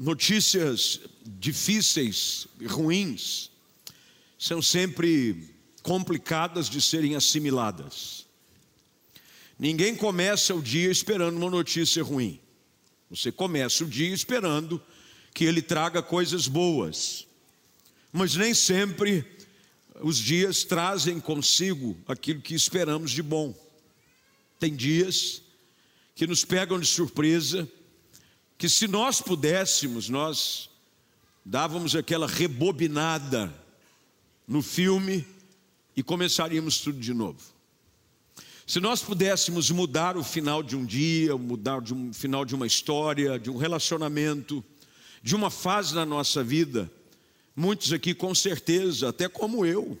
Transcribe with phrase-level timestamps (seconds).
[0.00, 3.50] notícias difíceis ruins
[4.38, 8.26] são sempre complicadas de serem assimiladas.
[9.58, 12.40] Ninguém começa o dia esperando uma notícia ruim.
[13.10, 14.82] Você começa o dia esperando
[15.34, 17.26] que ele traga coisas boas.
[18.10, 19.22] Mas nem sempre
[20.00, 23.54] os dias trazem consigo aquilo que esperamos de bom.
[24.58, 25.42] Tem dias
[26.14, 27.68] que nos pegam de surpresa,
[28.60, 30.68] que se nós pudéssemos, nós
[31.42, 33.50] dávamos aquela rebobinada
[34.46, 35.26] no filme
[35.96, 37.40] e começaríamos tudo de novo.
[38.66, 42.66] Se nós pudéssemos mudar o final de um dia, mudar de um final de uma
[42.66, 44.62] história, de um relacionamento,
[45.22, 46.92] de uma fase na nossa vida,
[47.56, 49.98] muitos aqui com certeza, até como eu,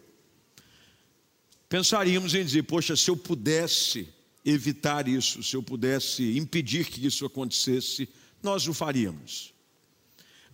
[1.66, 4.06] pensaríamos em dizer: poxa, se eu pudesse
[4.44, 8.06] evitar isso, se eu pudesse impedir que isso acontecesse,
[8.42, 9.52] nós o faríamos.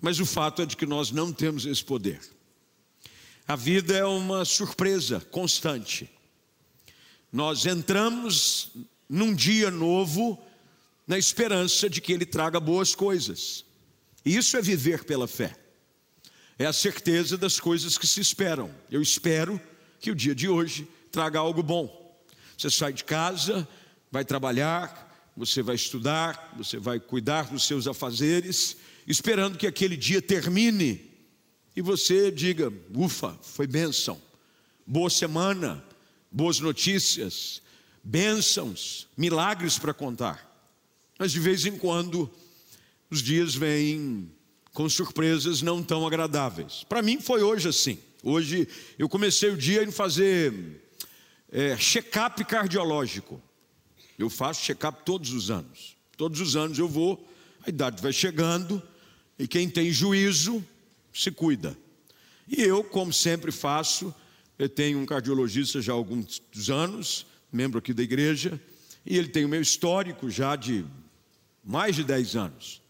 [0.00, 2.20] Mas o fato é de que nós não temos esse poder.
[3.48, 6.10] A vida é uma surpresa constante.
[7.32, 8.70] Nós entramos
[9.08, 10.42] num dia novo
[11.06, 13.64] na esperança de que ele traga boas coisas.
[14.24, 15.56] E isso é viver pela fé.
[16.58, 18.74] É a certeza das coisas que se esperam.
[18.90, 19.60] Eu espero
[20.00, 22.16] que o dia de hoje traga algo bom.
[22.58, 23.68] Você sai de casa,
[24.10, 25.05] vai trabalhar,
[25.36, 31.10] você vai estudar, você vai cuidar dos seus afazeres, esperando que aquele dia termine
[31.76, 34.20] e você diga: ufa, foi bênção,
[34.86, 35.84] boa semana,
[36.32, 37.60] boas notícias,
[38.02, 40.42] bênçãos, milagres para contar.
[41.18, 42.30] Mas de vez em quando,
[43.10, 44.30] os dias vêm
[44.72, 46.84] com surpresas não tão agradáveis.
[46.88, 47.98] Para mim foi hoje assim.
[48.22, 48.66] Hoje
[48.98, 50.82] eu comecei o dia em fazer
[51.50, 53.40] é, check-up cardiológico.
[54.18, 55.96] Eu faço check-up todos os anos.
[56.16, 57.28] Todos os anos eu vou,
[57.64, 58.82] a idade vai chegando,
[59.38, 60.64] e quem tem juízo
[61.12, 61.76] se cuida.
[62.48, 64.14] E eu, como sempre faço,
[64.58, 66.40] eu tenho um cardiologista já há alguns
[66.70, 68.60] anos, membro aqui da igreja,
[69.04, 70.84] e ele tem o meu histórico já de
[71.62, 72.82] mais de 10 anos.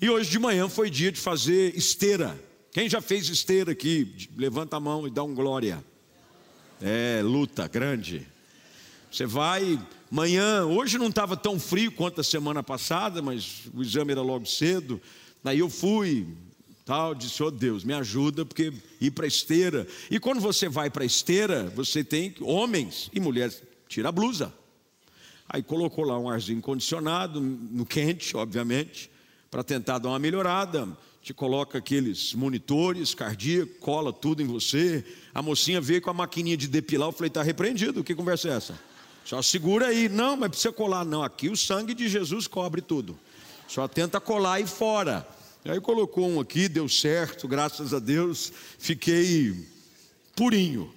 [0.00, 2.38] E hoje de manhã foi dia de fazer esteira.
[2.72, 4.28] Quem já fez esteira aqui?
[4.36, 5.84] Levanta a mão e dá um glória.
[6.80, 8.26] É, luta grande.
[9.10, 9.78] Você vai,
[10.10, 14.46] manhã, hoje não estava tão frio quanto a semana passada, mas o exame era logo
[14.46, 15.00] cedo.
[15.42, 16.26] Daí eu fui,
[16.84, 19.86] tal, disse: "Oh Deus, me ajuda porque ir para esteira".
[20.10, 24.52] E quando você vai para esteira, você tem homens e mulheres tira a blusa.
[25.48, 29.10] Aí colocou lá um arzinho condicionado no quente, obviamente,
[29.50, 30.88] para tentar dar uma melhorada
[31.22, 35.04] te coloca aqueles monitores cardíacos, cola tudo em você.
[35.34, 38.52] A mocinha veio com a maquininha de depilar, eu falei, está repreendido, que conversa é
[38.52, 38.89] essa?
[39.30, 43.16] Só segura aí, não, mas precisa colar, não, aqui o sangue de Jesus cobre tudo.
[43.68, 45.24] Só tenta colar aí fora.
[45.64, 49.54] Aí colocou um aqui, deu certo, graças a Deus, fiquei
[50.34, 50.92] purinho.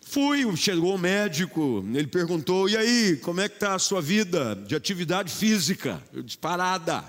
[0.00, 4.56] Fui, chegou o médico, ele perguntou: e aí, como é que está a sua vida
[4.56, 6.02] de atividade física?
[6.10, 7.04] Eu disse: parada.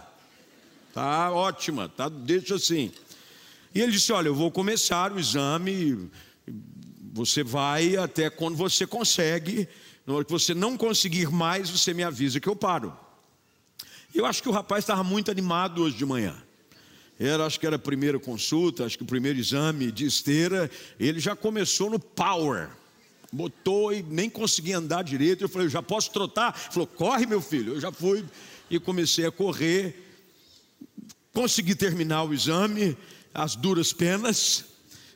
[0.94, 2.92] Tá ótima, tá, deixa assim.
[3.74, 6.10] E ele disse: Olha, eu vou começar o exame,
[7.14, 9.70] você vai até quando você consegue,
[10.04, 12.92] na hora que você não conseguir mais, você me avisa que eu paro.
[14.16, 16.36] Eu acho que o rapaz estava muito animado hoje de manhã.
[17.20, 21.20] Era, acho que era a primeira consulta, acho que o primeiro exame de esteira, ele
[21.20, 22.70] já começou no power.
[23.32, 25.44] Botou e nem conseguia andar direito.
[25.44, 26.56] Eu falei, eu já posso trotar?
[26.56, 27.76] Ele falou, corre, meu filho.
[27.76, 28.26] Eu já fui
[28.72, 30.04] e comecei a correr.
[31.32, 32.98] Consegui terminar o exame,
[33.34, 34.73] as duras penas.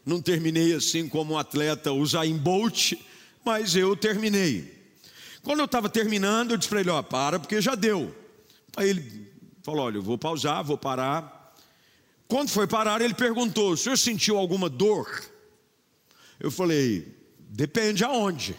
[0.08, 2.94] Não terminei assim como um atleta Usain Bolt,
[3.44, 4.74] mas eu terminei.
[5.44, 8.16] Quando eu estava terminando, eu disse para ele: Ó, para, porque já deu.
[8.78, 9.30] Aí ele
[9.62, 11.54] falou: Olha, eu vou pausar, vou parar.
[12.26, 15.26] Quando foi parar, ele perguntou: O senhor sentiu alguma dor?
[16.40, 17.14] Eu falei:
[17.50, 18.56] Depende aonde.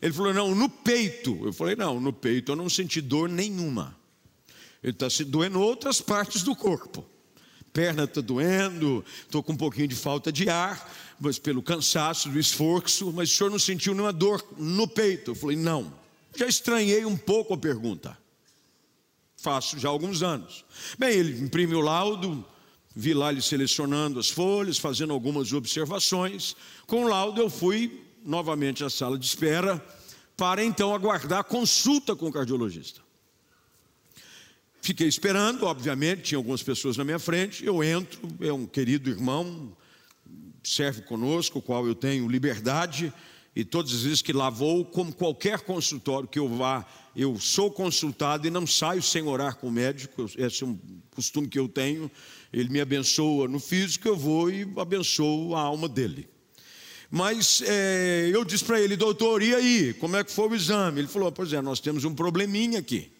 [0.00, 1.44] Ele falou: Não, no peito.
[1.44, 3.98] Eu falei: Não, no peito eu não senti dor nenhuma.
[4.80, 7.04] Ele está se doendo outras partes do corpo.
[7.74, 10.88] Perna está doendo, estou com um pouquinho de falta de ar,
[11.18, 15.32] mas pelo cansaço, do esforço, mas o senhor não sentiu nenhuma dor no peito?
[15.32, 15.92] Eu falei, não.
[16.36, 18.16] Já estranhei um pouco a pergunta.
[19.36, 20.64] Faço já há alguns anos.
[20.96, 22.46] Bem, ele imprime o laudo,
[22.94, 26.54] vi lá ele selecionando as folhas, fazendo algumas observações.
[26.86, 29.84] Com o laudo eu fui novamente à sala de espera
[30.36, 33.02] para então aguardar a consulta com o cardiologista.
[34.84, 37.64] Fiquei esperando, obviamente, tinha algumas pessoas na minha frente.
[37.64, 39.74] Eu entro, é um querido irmão,
[40.62, 43.10] serve conosco, qual eu tenho liberdade,
[43.56, 46.86] e todas as vezes que lá vou, como qualquer consultório que eu vá,
[47.16, 50.26] eu sou consultado e não saio sem orar com o médico.
[50.36, 50.78] Esse é um
[51.14, 52.10] costume que eu tenho,
[52.52, 56.28] ele me abençoa no físico, eu vou e abençoo a alma dele.
[57.10, 61.00] Mas é, eu disse para ele, doutor, e aí, como é que foi o exame?
[61.00, 63.13] Ele falou, pois é, nós temos um probleminha aqui.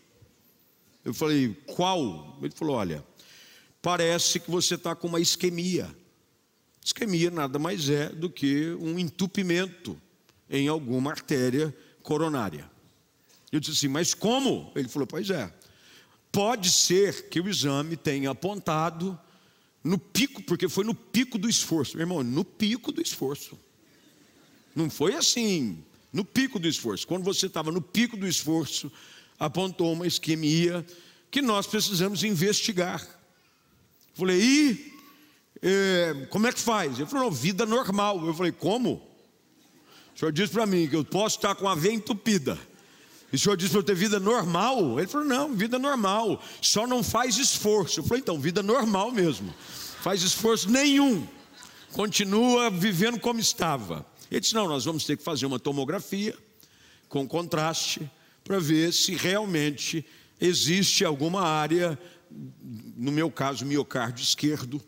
[1.05, 2.39] Eu falei, qual?
[2.41, 3.05] Ele falou, olha,
[3.83, 5.95] parece que você está com uma isquemia.
[6.83, 10.01] Isquemia nada mais é do que um entupimento
[10.49, 12.71] em alguma artéria coronária.
[13.53, 14.73] Eu disse assim, mas como?
[14.75, 15.53] Ele falou, pois é.
[16.33, 19.19] Pode ser que o exame tenha apontado
[19.83, 21.97] no pico, porque foi no pico do esforço.
[21.97, 23.59] Meu irmão, no pico do esforço.
[24.75, 27.07] Não foi assim, no pico do esforço.
[27.07, 28.91] Quando você estava no pico do esforço,
[29.45, 30.85] apontou uma isquemia
[31.31, 33.07] que nós precisamos investigar.
[34.15, 34.93] Falei, e
[35.61, 36.99] é, como é que faz?
[36.99, 38.25] Ele falou, vida normal.
[38.27, 39.03] Eu falei, como?
[40.15, 42.59] O senhor disse para mim que eu posso estar com a veia entupida.
[43.31, 44.99] E o senhor disse para eu ter vida normal?
[44.99, 46.43] Ele falou, não, vida normal.
[46.63, 48.01] Só não faz esforço.
[48.01, 49.53] Eu falei, então, vida normal mesmo.
[50.01, 51.27] Faz esforço nenhum.
[51.93, 54.07] Continua vivendo como estava.
[54.31, 56.35] Ele disse, não, nós vamos ter que fazer uma tomografia
[57.11, 58.11] com contraste
[58.45, 60.07] para ver se realmente
[60.41, 61.99] existe alguma área,
[62.97, 64.81] no meu caso, miocárdio esquerdo,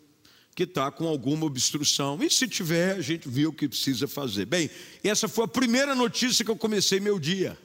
[0.54, 2.22] que está com alguma obstrução.
[2.22, 4.46] E se tiver, a gente viu o que precisa fazer.
[4.46, 4.70] Bem,
[5.02, 7.58] essa foi a primeira notícia que eu comecei meu dia.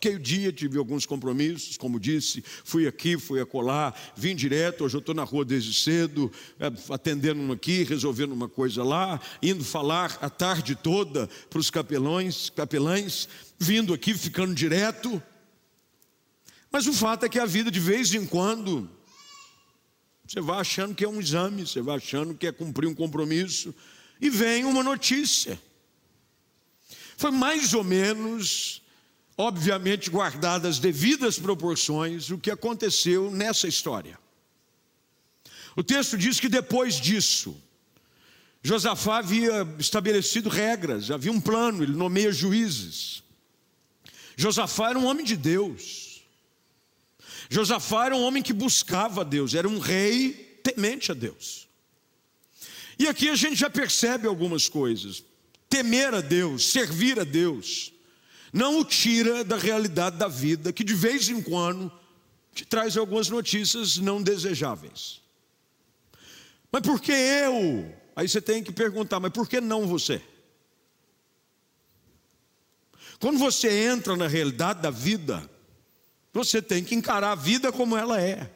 [0.00, 4.96] Toquei o dia, tive alguns compromissos, como disse, fui aqui, fui acolá, vim direto, hoje
[4.96, 9.62] eu estou na rua desde cedo, é, atendendo um aqui, resolvendo uma coisa lá, indo
[9.62, 15.22] falar a tarde toda para os capelões, capelães, vindo aqui, ficando direto.
[16.72, 18.88] Mas o fato é que a vida de vez em quando
[20.26, 23.74] você vai achando que é um exame, você vai achando que é cumprir um compromisso,
[24.18, 25.60] e vem uma notícia.
[27.18, 28.80] Foi mais ou menos,
[29.40, 34.18] obviamente guardadas devidas proporções, o que aconteceu nessa história.
[35.74, 37.56] O texto diz que depois disso,
[38.62, 43.22] Josafá havia estabelecido regras, havia um plano, ele nomeia juízes.
[44.36, 46.22] Josafá era um homem de Deus.
[47.48, 51.66] Josafá era um homem que buscava a Deus, era um rei temente a Deus.
[52.98, 55.24] E aqui a gente já percebe algumas coisas.
[55.66, 57.90] Temer a Deus, servir a Deus,
[58.52, 61.90] não o tira da realidade da vida, que de vez em quando
[62.52, 65.20] te traz algumas notícias não desejáveis.
[66.70, 67.94] Mas por que eu?
[68.14, 70.20] Aí você tem que perguntar, mas por que não você?
[73.20, 75.48] Quando você entra na realidade da vida,
[76.32, 78.50] você tem que encarar a vida como ela é.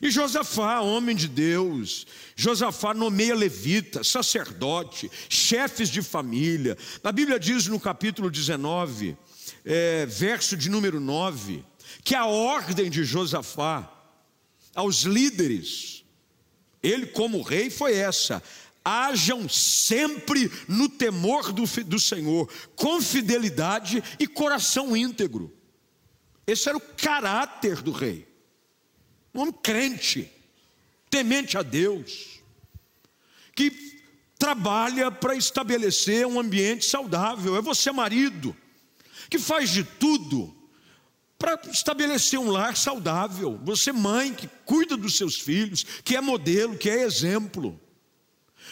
[0.00, 6.76] E Josafá, homem de Deus, Josafá nomeia levita, sacerdote, chefes de família.
[7.02, 9.16] A Bíblia diz no capítulo 19,
[9.64, 11.64] é, verso de número 9,
[12.02, 13.90] que a ordem de Josafá
[14.74, 16.04] aos líderes,
[16.82, 18.42] ele como rei, foi essa:
[18.84, 25.52] hajam sempre no temor do, do Senhor, com fidelidade e coração íntegro.
[26.46, 28.31] Esse era o caráter do rei.
[29.34, 30.30] Um homem crente,
[31.08, 32.40] temente a Deus,
[33.54, 33.70] que
[34.38, 37.56] trabalha para estabelecer um ambiente saudável.
[37.56, 38.56] É você, marido,
[39.30, 40.54] que faz de tudo
[41.42, 43.58] para estabelecer um lar saudável.
[43.64, 47.80] Você, mãe, que cuida dos seus filhos, que é modelo, que é exemplo.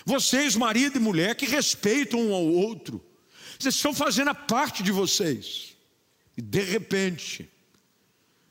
[0.05, 3.05] Vocês, marido e mulher, que respeitam um ao outro.
[3.59, 5.77] Vocês estão fazendo a parte de vocês.
[6.37, 7.50] E de repente,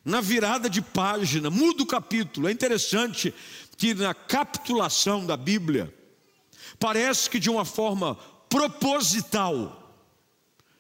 [0.04, 2.48] na virada de página, muda o capítulo.
[2.48, 3.34] É interessante
[3.78, 5.94] que na capitulação da Bíblia,
[6.80, 8.16] parece que de uma forma
[8.50, 9.76] proposital,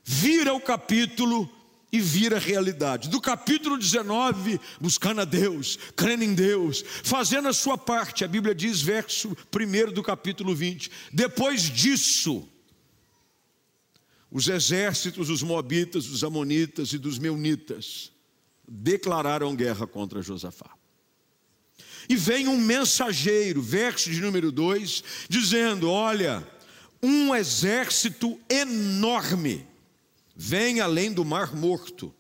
[0.03, 1.49] vira o capítulo
[1.91, 3.09] e vira realidade.
[3.09, 8.53] Do capítulo 19, buscando a Deus, crendo em Deus, fazendo a sua parte, a Bíblia
[8.53, 12.47] diz, verso 1 do capítulo 20: depois disso,
[14.31, 18.11] os exércitos dos Moabitas, dos Amonitas e dos Meunitas,
[18.69, 20.69] declararam guerra contra Josafá.
[22.07, 26.47] E vem um mensageiro, verso de número 2, dizendo: Olha,
[27.01, 29.67] um exército enorme
[30.35, 32.13] vem além do mar morto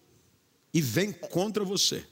[0.73, 2.05] e vem contra você.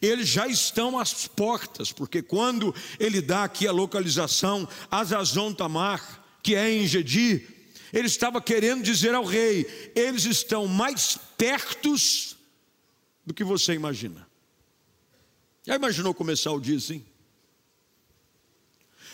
[0.00, 6.54] Eles já estão às portas, porque quando ele dá aqui a localização, Azazon Tamar, que
[6.54, 7.46] é em Gedi,
[7.92, 12.36] ele estava querendo dizer ao rei: eles estão mais pertos
[13.24, 14.28] do que você imagina.
[15.62, 17.04] Já imaginou começar o dia assim?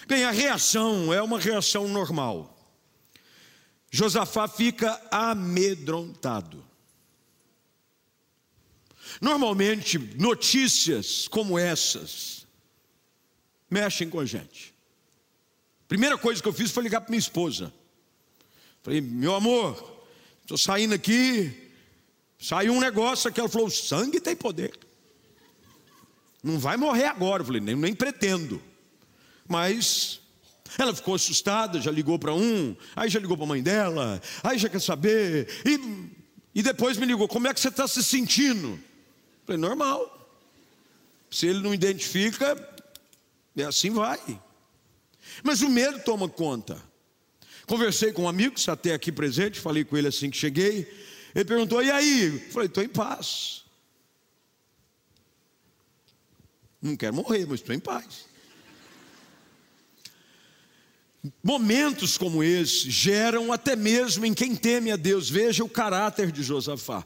[0.07, 2.53] Bem, a reação é uma reação normal.
[3.91, 6.65] Josafá fica amedrontado.
[9.21, 12.47] Normalmente, notícias como essas
[13.71, 14.75] mexem com a gente.
[15.89, 17.73] Primeira coisa que eu fiz foi ligar para minha esposa.
[18.83, 20.05] Falei, meu amor,
[20.43, 21.65] estou saindo aqui,
[22.38, 23.40] saiu um negócio aqui.
[23.40, 24.78] Ela falou: o sangue tem poder.
[26.43, 27.43] Não vai morrer agora.
[27.43, 28.62] Eu falei, nem, nem pretendo.
[29.49, 30.21] Mas
[30.78, 34.59] ela ficou assustada, já ligou para um, aí já ligou para a mãe dela, aí
[34.59, 35.49] já quer saber.
[35.64, 36.11] E,
[36.55, 38.69] e depois me ligou: como é que você está se sentindo?
[38.69, 38.81] Eu
[39.47, 40.12] falei, normal.
[41.31, 42.57] Se ele não identifica,
[43.57, 44.21] é assim vai.
[45.43, 46.81] Mas o medo toma conta.
[47.66, 50.88] Conversei com um amigo até aqui presente, falei com ele assim que cheguei.
[51.37, 52.33] Ele perguntou: e aí?
[52.33, 53.62] Eu falei: estou em paz.
[56.81, 58.25] Não quero morrer, mas estou em paz.
[61.43, 66.43] Momentos como esse geram até mesmo em quem teme a Deus, veja o caráter de
[66.43, 67.05] Josafá.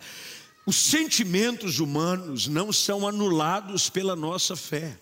[0.65, 4.97] Os sentimentos humanos não são anulados pela nossa fé.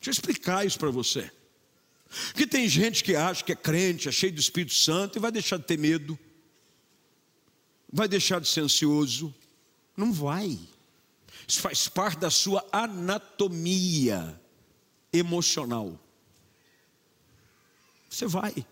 [0.00, 1.30] Deixa eu explicar isso para você.
[2.28, 5.30] Porque tem gente que acha que é crente, é cheio do Espírito Santo e vai
[5.30, 6.18] deixar de ter medo,
[7.92, 9.34] vai deixar de ser ansioso.
[9.96, 10.58] Não vai.
[11.46, 14.40] Isso faz parte da sua anatomia
[15.12, 15.98] emocional.
[18.08, 18.66] Você vai.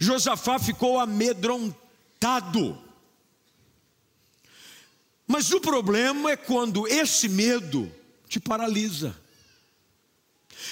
[0.00, 2.80] Josafá ficou amedrontado.
[5.26, 7.92] Mas o problema é quando esse medo
[8.28, 9.16] te paralisa.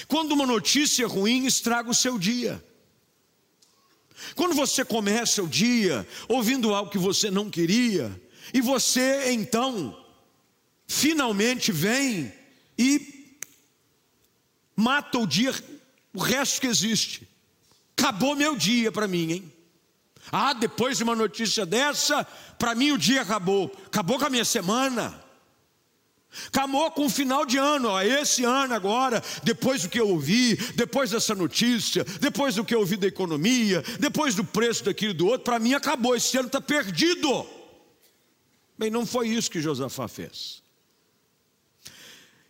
[0.07, 2.63] Quando uma notícia ruim estraga o seu dia.
[4.35, 8.11] Quando você começa o dia ouvindo algo que você não queria,
[8.53, 9.97] e você então
[10.87, 12.33] finalmente vem
[12.77, 13.31] e
[14.75, 15.53] mata o dia,
[16.13, 17.27] o resto que existe.
[17.97, 19.53] Acabou meu dia para mim, hein?
[20.31, 22.23] Ah, depois de uma notícia dessa,
[22.57, 23.71] para mim o dia acabou.
[23.85, 25.22] Acabou com a minha semana.
[26.47, 30.55] Acabou com o final de ano, ó, esse ano agora, depois do que eu ouvi,
[30.75, 35.27] depois dessa notícia, depois do que eu ouvi da economia, depois do preço daquilo do
[35.27, 37.45] outro, para mim acabou, esse ano está perdido.
[38.77, 40.63] Bem, não foi isso que Josafá fez.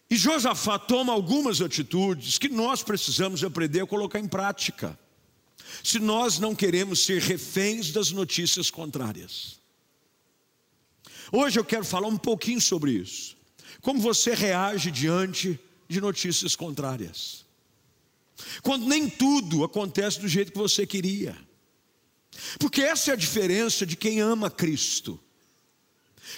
[0.09, 4.97] E Josafá toma algumas atitudes que nós precisamos aprender a colocar em prática,
[5.83, 9.59] se nós não queremos ser reféns das notícias contrárias.
[11.31, 13.32] Hoje eu quero falar um pouquinho sobre isso.
[13.83, 15.59] Como você reage diante
[15.89, 17.45] de notícias contrárias?
[18.61, 21.37] Quando nem tudo acontece do jeito que você queria.
[22.57, 25.19] Porque essa é a diferença de quem ama Cristo.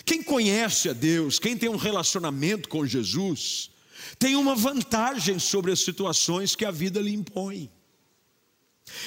[0.04, 3.70] Quem conhece a Deus, quem tem um relacionamento com Jesus,
[4.18, 7.72] tem uma vantagem sobre as situações que a vida lhe impõe.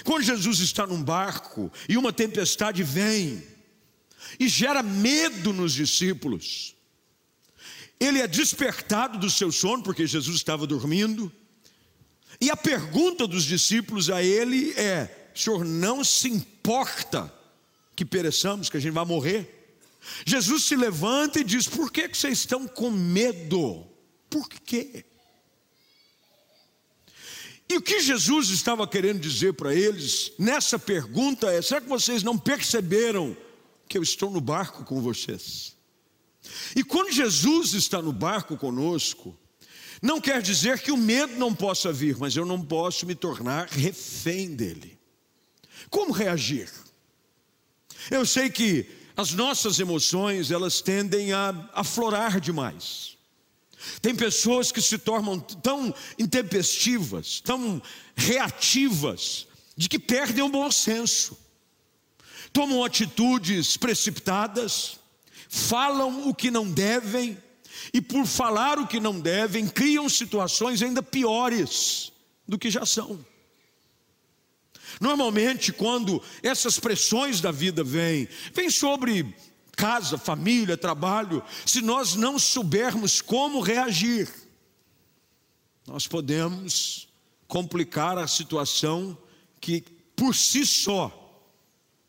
[0.05, 3.45] Quando Jesus está num barco e uma tempestade vem
[4.39, 6.78] e gera medo nos discípulos,
[8.01, 11.33] ele é despertado do seu sono, porque Jesus estava dormindo,
[12.41, 17.33] e a pergunta dos discípulos a ele é: Senhor, não se importa
[17.97, 19.79] que pereçamos, que a gente vai morrer?
[20.25, 23.87] Jesus se levanta e diz: Por que, que vocês estão com medo?
[24.31, 25.05] Por quê?
[27.69, 32.23] E o que Jesus estava querendo dizer para eles nessa pergunta é: será que vocês
[32.23, 33.37] não perceberam
[33.89, 35.77] que eu estou no barco com vocês?
[36.75, 39.39] E quando Jesus está no barco conosco,
[40.01, 43.69] não quer dizer que o medo não possa vir, mas eu não posso me tornar
[43.69, 44.99] refém dele.
[45.91, 46.71] Como reagir?
[48.11, 48.87] Eu sei que
[49.17, 53.17] as nossas emoções, elas tendem a aflorar demais.
[54.01, 57.83] Tem pessoas que se tornam tão intempestivas, tão
[58.17, 61.39] reativas, de que perdem o bom senso,
[62.53, 64.98] tomam atitudes precipitadas,
[65.49, 67.37] falam o que não devem,
[67.93, 72.13] e por falar o que não devem, criam situações ainda piores
[72.47, 73.25] do que já são.
[75.01, 79.35] Normalmente, quando essas pressões da vida vêm, vêm sobre
[79.77, 84.29] casa, família, trabalho, se nós não soubermos como reagir,
[85.87, 87.09] nós podemos
[87.47, 89.17] complicar a situação
[89.61, 89.81] que
[90.17, 91.15] por si só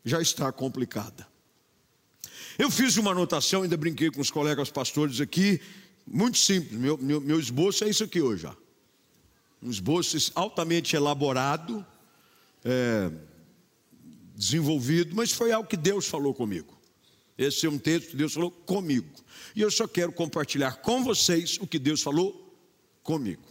[0.04, 1.29] já está complicada.
[2.58, 5.60] Eu fiz uma anotação, ainda brinquei com os colegas pastores aqui,
[6.06, 6.78] muito simples.
[6.78, 8.46] Meu, meu, meu esboço é isso aqui hoje.
[8.46, 8.54] Ó.
[9.62, 11.84] Um esboço altamente elaborado,
[12.64, 13.10] é,
[14.34, 16.78] desenvolvido, mas foi algo que Deus falou comigo.
[17.36, 19.08] Esse é um texto que Deus falou comigo.
[19.54, 22.54] E eu só quero compartilhar com vocês o que Deus falou
[23.02, 23.42] comigo.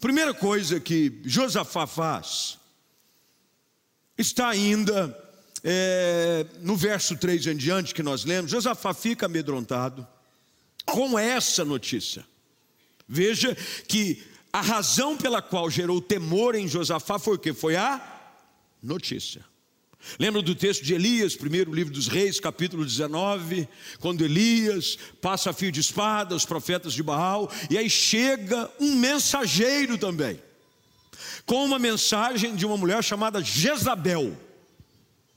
[0.00, 2.58] Primeira coisa que Josafá faz
[4.16, 5.25] está ainda
[5.62, 10.06] é, no verso 3 em diante que nós lemos, Josafá fica amedrontado,
[10.84, 12.24] com essa notícia.
[13.08, 13.56] Veja
[13.88, 14.22] que
[14.52, 17.52] a razão pela qual gerou temor em Josafá foi o que?
[17.52, 18.00] Foi a
[18.82, 19.44] notícia.
[20.18, 25.52] Lembra do texto de Elias, primeiro livro dos Reis, capítulo 19, quando Elias passa a
[25.52, 30.40] fio de espada, os profetas de Baal, e aí chega um mensageiro também,
[31.44, 34.36] com uma mensagem de uma mulher chamada Jezabel,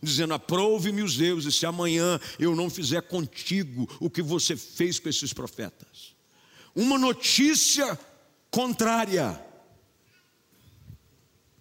[0.02, 5.10] dizendo: Aprove-me os deuses, se amanhã eu não fizer contigo o que você fez com
[5.10, 6.16] esses profetas.
[6.76, 8.00] Uma notícia
[8.52, 9.40] contrária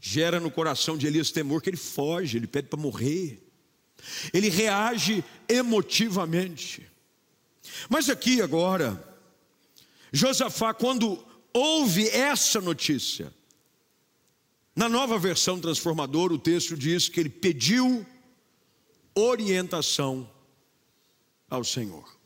[0.01, 3.45] gera no coração de Elias temor que ele foge, ele pede para morrer.
[4.33, 6.87] Ele reage emotivamente.
[7.89, 9.05] Mas aqui agora,
[10.13, 13.33] Josafá, quando ouve essa notícia,
[14.75, 18.07] na nova versão transformadora, o texto diz que ele pediu
[19.15, 20.29] orientação
[21.49, 22.19] ao Senhor.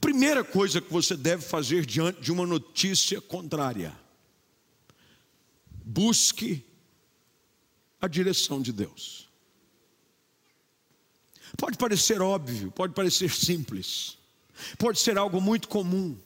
[0.00, 3.96] Primeira coisa que você deve fazer diante de uma notícia contrária:
[5.84, 6.64] busque
[8.00, 9.28] a direção de Deus.
[11.56, 14.16] Pode parecer óbvio, pode parecer simples,
[14.78, 16.18] pode ser algo muito comum,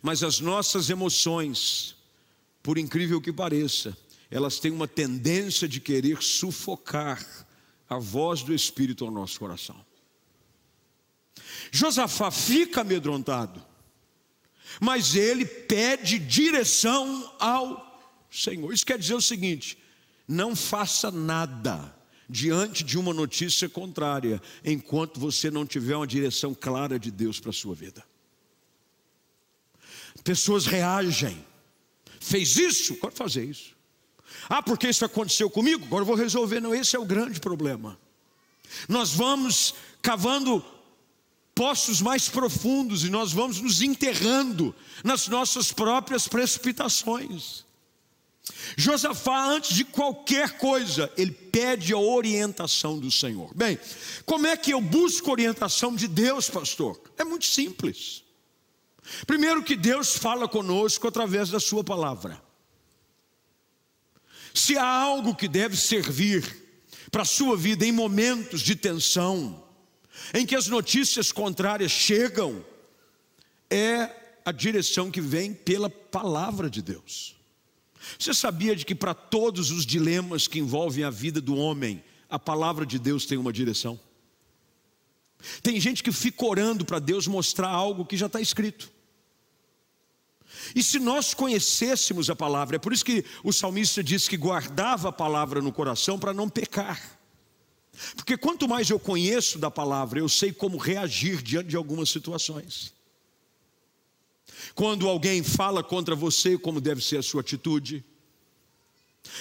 [0.00, 1.94] mas as nossas emoções,
[2.62, 3.96] por incrível que pareça,
[4.30, 7.46] elas têm uma tendência de querer sufocar
[7.88, 9.76] a voz do Espírito ao nosso coração.
[11.70, 13.64] Josafá fica amedrontado,
[14.80, 17.88] mas ele pede direção ao
[18.30, 18.72] Senhor.
[18.72, 19.78] Isso quer dizer o seguinte:
[20.26, 21.94] não faça nada
[22.28, 27.50] diante de uma notícia contrária, enquanto você não tiver uma direção clara de Deus para
[27.50, 28.04] a sua vida.
[30.22, 31.42] Pessoas reagem.
[32.20, 33.77] Fez isso, pode fazer isso.
[34.48, 36.60] Ah, porque isso aconteceu comigo, agora eu vou resolver.
[36.60, 37.98] Não, esse é o grande problema.
[38.88, 40.64] Nós vamos cavando
[41.54, 47.66] poços mais profundos e nós vamos nos enterrando nas nossas próprias precipitações.
[48.76, 53.52] Josafá, antes de qualquer coisa, ele pede a orientação do Senhor.
[53.54, 53.78] Bem,
[54.24, 56.98] como é que eu busco orientação de Deus, pastor?
[57.18, 58.22] É muito simples.
[59.26, 62.40] Primeiro, que Deus fala conosco através da Sua palavra.
[64.58, 66.44] Se há algo que deve servir
[67.12, 69.64] para a sua vida em momentos de tensão,
[70.34, 72.64] em que as notícias contrárias chegam,
[73.70, 74.10] é
[74.44, 77.36] a direção que vem pela palavra de Deus.
[78.18, 82.38] Você sabia de que para todos os dilemas que envolvem a vida do homem, a
[82.38, 83.98] palavra de Deus tem uma direção?
[85.62, 88.90] Tem gente que fica orando para Deus mostrar algo que já está escrito.
[90.74, 95.08] E se nós conhecêssemos a palavra, é por isso que o salmista diz que guardava
[95.08, 97.18] a palavra no coração para não pecar.
[98.14, 102.92] Porque quanto mais eu conheço da palavra, eu sei como reagir diante de algumas situações.
[104.74, 108.04] Quando alguém fala contra você, como deve ser a sua atitude.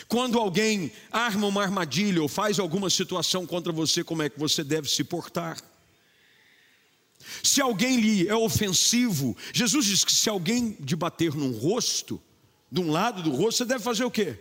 [0.08, 4.63] Quando alguém arma uma armadilha ou faz alguma situação contra você, como é que você
[4.63, 5.58] deve se portar.
[7.44, 12.22] Se alguém lhe é ofensivo, Jesus diz que se alguém de bater num rosto,
[12.72, 14.38] de um lado do rosto, você deve fazer o quê?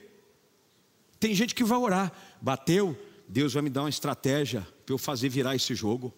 [1.18, 2.96] Tem gente que vai orar, bateu,
[3.28, 6.14] Deus vai me dar uma estratégia para eu fazer virar esse jogo.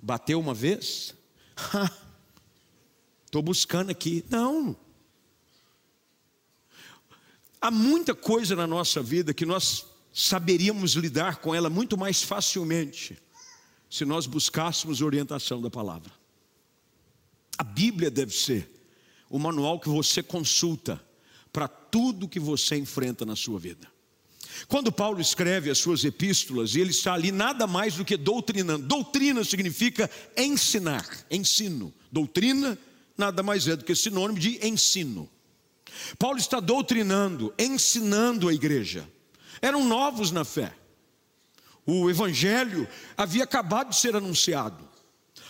[0.00, 1.14] Bateu uma vez?
[3.26, 4.24] Estou buscando aqui.
[4.30, 4.76] Não.
[7.60, 13.18] Há muita coisa na nossa vida que nós saberíamos lidar com ela muito mais facilmente
[13.94, 16.10] se nós buscássemos orientação da palavra.
[17.56, 18.68] A Bíblia deve ser
[19.30, 21.00] o manual que você consulta
[21.52, 23.86] para tudo que você enfrenta na sua vida.
[24.66, 28.84] Quando Paulo escreve as suas epístolas, ele está ali nada mais do que doutrinando.
[28.84, 31.94] Doutrina significa ensinar, ensino.
[32.10, 32.76] Doutrina
[33.16, 35.30] nada mais é do que sinônimo de ensino.
[36.18, 39.08] Paulo está doutrinando, ensinando a igreja.
[39.62, 40.74] Eram novos na fé.
[41.86, 44.88] O evangelho havia acabado de ser anunciado.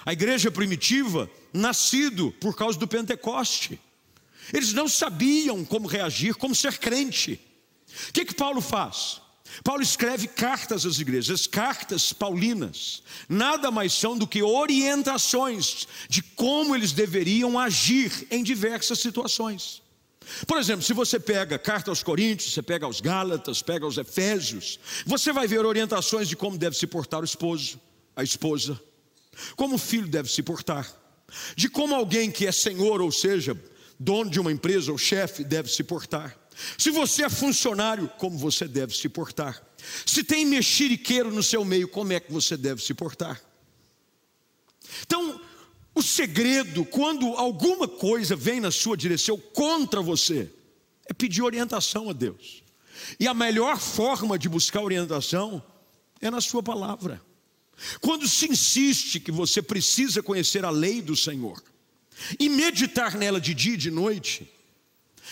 [0.05, 3.81] A igreja primitiva, nascido por causa do Pentecoste.
[4.53, 7.41] Eles não sabiam como reagir, como ser crente.
[8.09, 9.23] O que, que Paulo faz?
[9.63, 16.75] Paulo escreve cartas às igrejas, cartas paulinas, nada mais são do que orientações de como
[16.75, 19.84] eles deveriam agir em diversas situações.
[20.47, 24.79] Por exemplo, se você pega carta aos Coríntios, você pega aos Gálatas, pega aos Efésios,
[25.07, 27.81] você vai ver orientações de como deve se portar o esposo,
[28.17, 28.81] a esposa,
[29.57, 30.91] como o filho deve se portar,
[31.57, 33.59] de como alguém que é senhor, ou seja,
[33.99, 36.39] dono de uma empresa ou chefe, deve se portar.
[36.79, 39.61] Se você é funcionário, como você deve se portar.
[40.07, 43.41] Se tem mexeriqueiro no seu meio, como é que você deve se portar.
[45.03, 45.41] Então,
[45.95, 50.51] O segredo, quando alguma coisa vem na sua direção contra você,
[51.07, 52.65] é pedir orientação a Deus.
[53.19, 55.63] E a melhor forma de buscar orientação
[56.21, 57.21] é na Sua palavra.
[58.01, 61.63] Quando se insiste que você precisa conhecer a lei do Senhor
[62.39, 64.51] e meditar nela de dia e de noite,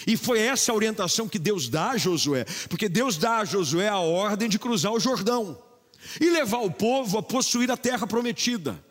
[0.07, 3.89] e foi essa a orientação que Deus dá a Josué, porque Deus dá a Josué
[3.89, 5.61] a ordem de cruzar o Jordão
[6.21, 8.83] e levar o povo a possuir a terra prometida.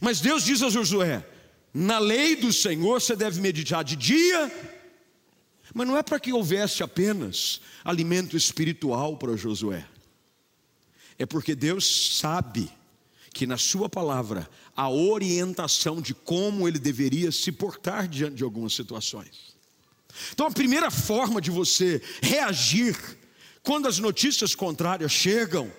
[0.00, 1.26] Mas Deus diz a Josué:
[1.72, 4.52] na lei do Senhor você deve meditar de dia,
[5.74, 9.86] mas não é para que houvesse apenas alimento espiritual para Josué,
[11.18, 12.70] é porque Deus sabe
[13.32, 18.74] que na Sua palavra a orientação de como ele deveria se portar diante de algumas
[18.74, 19.56] situações.
[20.32, 22.96] Então, a primeira forma de você reagir
[23.62, 25.70] quando as notícias contrárias chegam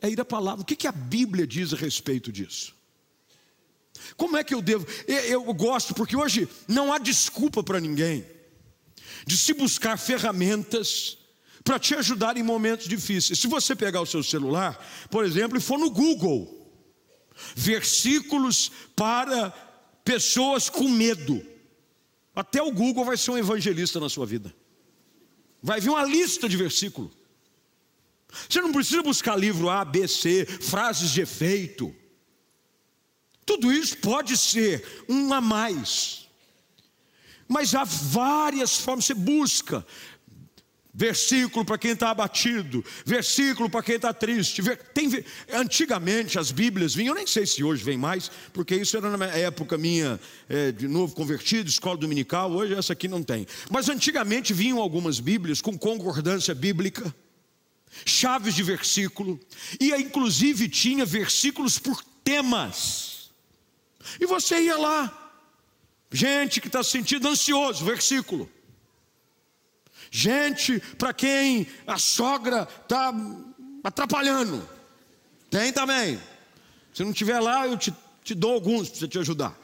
[0.00, 0.62] é ir à palavra.
[0.62, 2.73] O que, que a Bíblia diz a respeito disso?
[4.16, 4.86] Como é que eu devo?
[5.06, 8.24] Eu gosto, porque hoje não há desculpa para ninguém
[9.26, 11.18] de se buscar ferramentas
[11.62, 13.38] para te ajudar em momentos difíceis.
[13.38, 14.78] Se você pegar o seu celular,
[15.10, 16.70] por exemplo, e for no Google,
[17.54, 19.50] versículos para
[20.04, 21.44] pessoas com medo.
[22.34, 24.54] Até o Google vai ser um evangelista na sua vida.
[25.62, 27.12] Vai vir uma lista de versículos.
[28.48, 31.94] Você não precisa buscar livro A, B, C, frases de efeito.
[33.44, 36.24] Tudo isso pode ser um a mais.
[37.48, 39.84] Mas há várias formas, você busca.
[40.96, 44.62] Versículo para quem está abatido, versículo para quem está triste.
[44.94, 49.16] Tem, antigamente as Bíblias vinham, eu nem sei se hoje vem mais, porque isso era
[49.16, 53.44] na época minha é, de novo convertido, escola dominical, hoje essa aqui não tem.
[53.68, 57.12] Mas antigamente vinham algumas Bíblias com concordância bíblica,
[58.06, 59.40] chaves de versículo,
[59.80, 63.13] e inclusive tinha versículos por temas.
[64.20, 65.32] E você ia lá,
[66.12, 68.50] gente que está se sentindo ansioso, versículo.
[70.10, 73.12] Gente para quem a sogra está
[73.82, 74.68] atrapalhando.
[75.50, 76.20] Tem também.
[76.92, 79.58] Se não tiver lá, eu te, te dou alguns para te ajudar.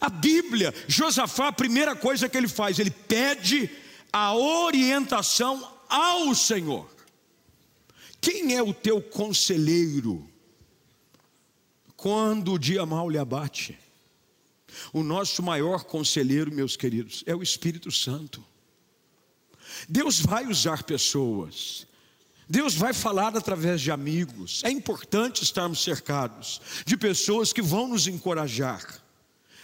[0.00, 3.70] A Bíblia, Josafá, a primeira coisa que ele faz, ele pede
[4.12, 6.90] a orientação ao Senhor.
[8.20, 10.28] Quem é o teu conselheiro
[12.04, 13.78] quando o dia mal lhe abate?
[14.92, 18.44] O nosso maior conselheiro, meus queridos, é o Espírito Santo.
[19.88, 21.86] Deus vai usar pessoas,
[22.46, 24.60] Deus vai falar através de amigos.
[24.64, 29.02] É importante estarmos cercados de pessoas que vão nos encorajar,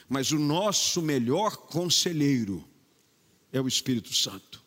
[0.09, 2.65] mas o nosso melhor conselheiro
[3.53, 4.65] é o Espírito Santo.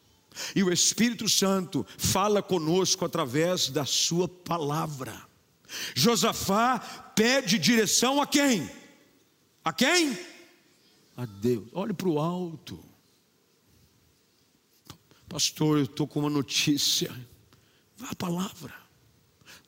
[0.56, 5.33] E o Espírito Santo fala conosco através da Sua palavra.
[5.96, 6.80] Josafá
[7.16, 8.70] pede direção a quem?
[9.64, 10.18] A quem?
[11.16, 11.68] a Deus.
[11.74, 12.84] Olhe para o alto.
[15.28, 17.12] Pastor, eu estou com uma notícia.
[17.98, 18.74] Vá à palavra.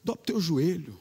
[0.04, 1.00] Dobre teu joelho.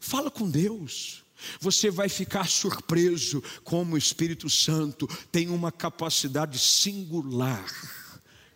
[0.00, 1.24] Fala com Deus.
[1.60, 7.66] Você vai ficar surpreso como o Espírito Santo tem uma capacidade singular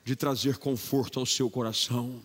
[0.05, 2.23] de trazer conforto ao seu coração,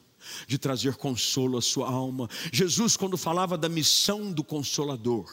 [0.47, 2.29] de trazer consolo à sua alma.
[2.51, 5.29] Jesus, quando falava da missão do Consolador,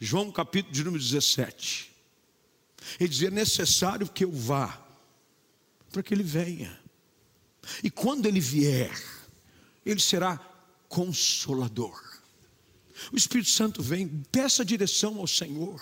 [0.00, 1.92] João capítulo de número 17,
[2.98, 4.80] ele dizia: é necessário que eu vá,
[5.92, 6.80] para que ele venha.
[7.82, 9.00] E quando ele vier,
[9.86, 10.38] ele será
[10.88, 12.00] consolador.
[13.12, 15.80] O Espírito Santo vem, peça direção ao Senhor.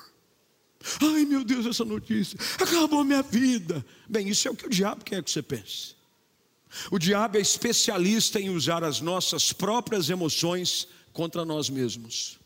[1.00, 3.84] Ai meu Deus, essa notícia, acabou minha vida.
[4.08, 5.94] Bem, isso é o que o diabo quer que você pense.
[6.90, 12.38] O diabo é especialista em usar as nossas próprias emoções contra nós mesmos.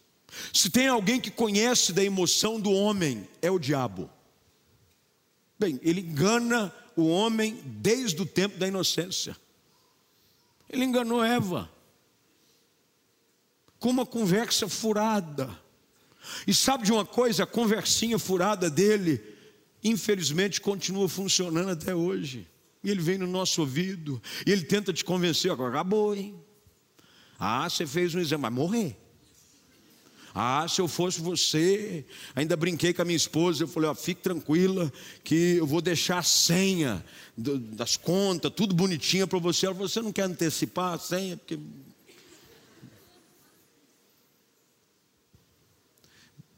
[0.53, 4.11] Se tem alguém que conhece da emoção do homem, é o diabo.
[5.59, 9.37] Bem, ele engana o homem desde o tempo da inocência.
[10.69, 11.71] Ele enganou Eva
[13.79, 15.51] com uma conversa furada.
[16.47, 17.43] E sabe de uma coisa?
[17.45, 19.23] A conversinha furada dele,
[19.83, 22.49] infelizmente, continua funcionando até hoje.
[22.85, 26.35] E ele vem no nosso ouvido, e ele tenta te convencer, agora acabou, hein?
[27.39, 28.97] Ah, você fez um exame, vai morrer.
[30.35, 34.21] Ah, se eu fosse você, ainda brinquei com a minha esposa, eu falei, ó, fique
[34.21, 34.93] tranquila,
[35.23, 37.05] que eu vou deixar a senha
[37.37, 39.67] das contas, tudo bonitinha para você.
[39.67, 41.37] Ela falou, você não quer antecipar a senha?
[41.37, 41.59] Porque...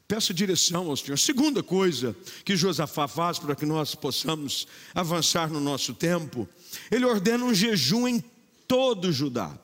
[0.08, 1.18] Peça direção ao Senhor.
[1.18, 6.48] Segunda coisa que Josafá faz para que nós possamos avançar no nosso tempo,
[6.90, 8.22] ele ordena um jejum em
[8.68, 9.58] todo Judá.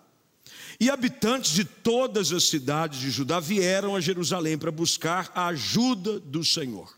[0.80, 6.18] E habitantes de todas as cidades de Judá vieram a Jerusalém para buscar a ajuda
[6.18, 6.92] do Senhor.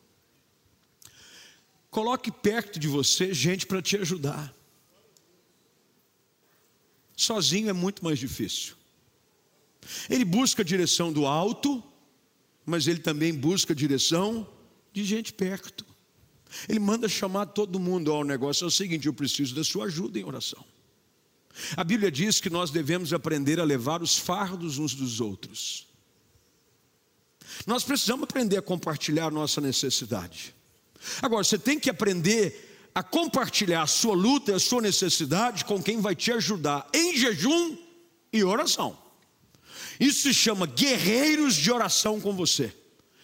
[1.90, 4.54] Coloque perto de você gente para te ajudar.
[7.14, 8.74] Sozinho é muito mais difícil.
[10.08, 11.82] Ele busca a direção do alto,
[12.64, 14.46] mas ele também busca direção
[14.92, 15.84] de gente perto.
[16.68, 18.64] Ele manda chamar todo mundo ao negócio.
[18.64, 20.64] É o seguinte: eu preciso da sua ajuda em oração.
[21.76, 25.86] A Bíblia diz que nós devemos aprender a levar os fardos uns dos outros.
[27.66, 30.54] Nós precisamos aprender a compartilhar a nossa necessidade.
[31.22, 35.82] Agora, você tem que aprender a compartilhar a sua luta e a sua necessidade com
[35.82, 37.76] quem vai te ajudar em jejum
[38.32, 39.03] e oração.
[39.98, 42.72] Isso se chama guerreiros de oração com você.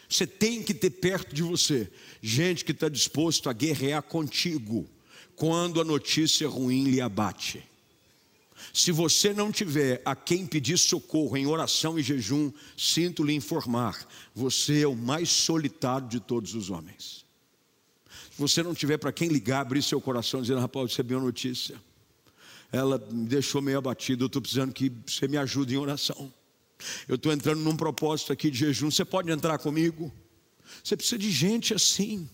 [0.09, 4.89] Você tem que ter perto de você gente que está disposto a guerrear contigo
[5.37, 7.65] quando a notícia ruim lhe abate.
[8.75, 14.07] Se você não tiver a quem pedir socorro em oração e jejum, sinto lhe informar,
[14.35, 17.25] você é o mais solitário de todos os homens.
[18.31, 21.21] Se você não tiver para quem ligar, abrir seu coração, dizendo: Rapaz, você é a
[21.21, 21.81] notícia.
[22.73, 26.33] Ela me deixou meio abatido, eu estou precisando que você me ajude em oração.
[27.09, 30.13] Eu estou entrando num propósito aqui de jejum, você pode entrar comigo?
[30.83, 32.29] Você precisa de gente assim.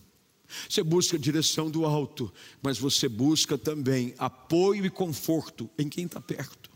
[0.69, 6.05] Você busca a direção do alto, mas você busca também apoio e conforto em quem
[6.05, 6.69] está perto.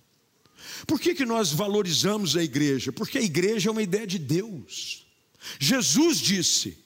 [0.85, 2.91] Por que, que nós valorizamos a igreja?
[2.91, 5.07] Porque a igreja é uma ideia de Deus.
[5.59, 6.77] Jesus disse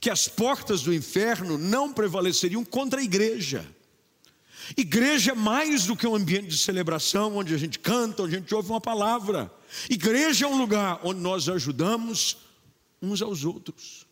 [0.00, 3.64] que as portas do inferno não prevaleceriam contra a igreja.
[4.76, 8.38] Igreja é mais do que um ambiente de celebração, onde a gente canta, onde a
[8.38, 9.52] gente ouve uma palavra.
[9.88, 12.38] Igreja é um lugar onde nós ajudamos
[13.00, 14.06] uns aos outros.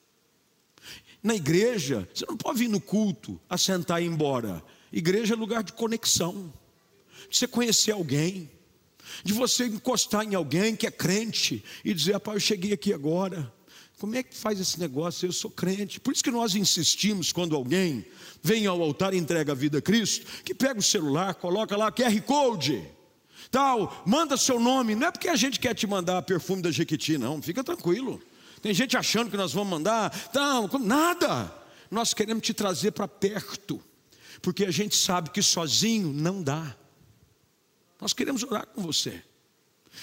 [1.23, 4.62] Na igreja, você não pode vir no culto, assentar e ir embora.
[4.92, 6.53] Igreja é lugar de conexão,
[7.29, 8.51] de você conhecer alguém,
[9.23, 13.53] de você encostar em alguém que é crente e dizer: Rapaz, eu cheguei aqui agora.
[14.01, 15.27] Como é que faz esse negócio?
[15.27, 16.01] Eu sou crente.
[16.01, 18.03] Por isso que nós insistimos quando alguém
[18.43, 21.93] vem ao altar e entrega a vida a Cristo, que pega o celular, coloca lá
[21.93, 22.83] QR Code,
[23.51, 24.95] tal, manda seu nome.
[24.95, 27.43] Não é porque a gente quer te mandar perfume da Jequiti, não.
[27.43, 28.23] Fica tranquilo.
[28.63, 31.55] Tem gente achando que nós vamos mandar, não, nada.
[31.91, 33.83] Nós queremos te trazer para perto,
[34.41, 36.75] porque a gente sabe que sozinho não dá.
[38.01, 39.23] Nós queremos orar com você.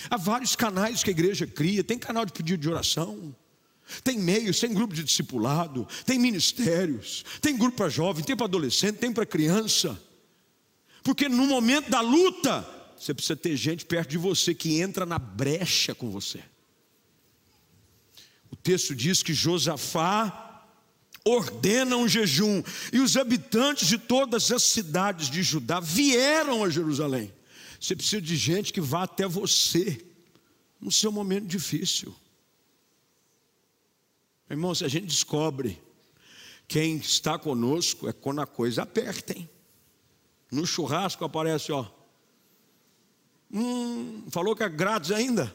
[0.08, 3.36] Há vários canais que a igreja cria, tem canal de pedido de oração.
[4.04, 8.98] Tem meios, tem grupo de discipulado, tem ministérios, tem grupo para jovem, tem para adolescente,
[8.98, 10.02] tem para criança.
[11.04, 15.18] Porque no momento da luta, você precisa ter gente perto de você que entra na
[15.18, 16.44] brecha com você.
[18.52, 20.66] O texto diz que Josafá
[21.24, 27.34] ordena um jejum, e os habitantes de todas as cidades de Judá vieram a Jerusalém.
[27.80, 30.04] Você precisa de gente que vá até você
[30.80, 32.16] no seu momento difícil.
[34.50, 35.82] Irmão, se a gente descobre
[36.68, 39.50] quem está conosco, é quando a coisa aperta, hein?
[40.52, 41.86] No churrasco aparece, ó.
[43.52, 45.54] Hum, falou que é grátis ainda?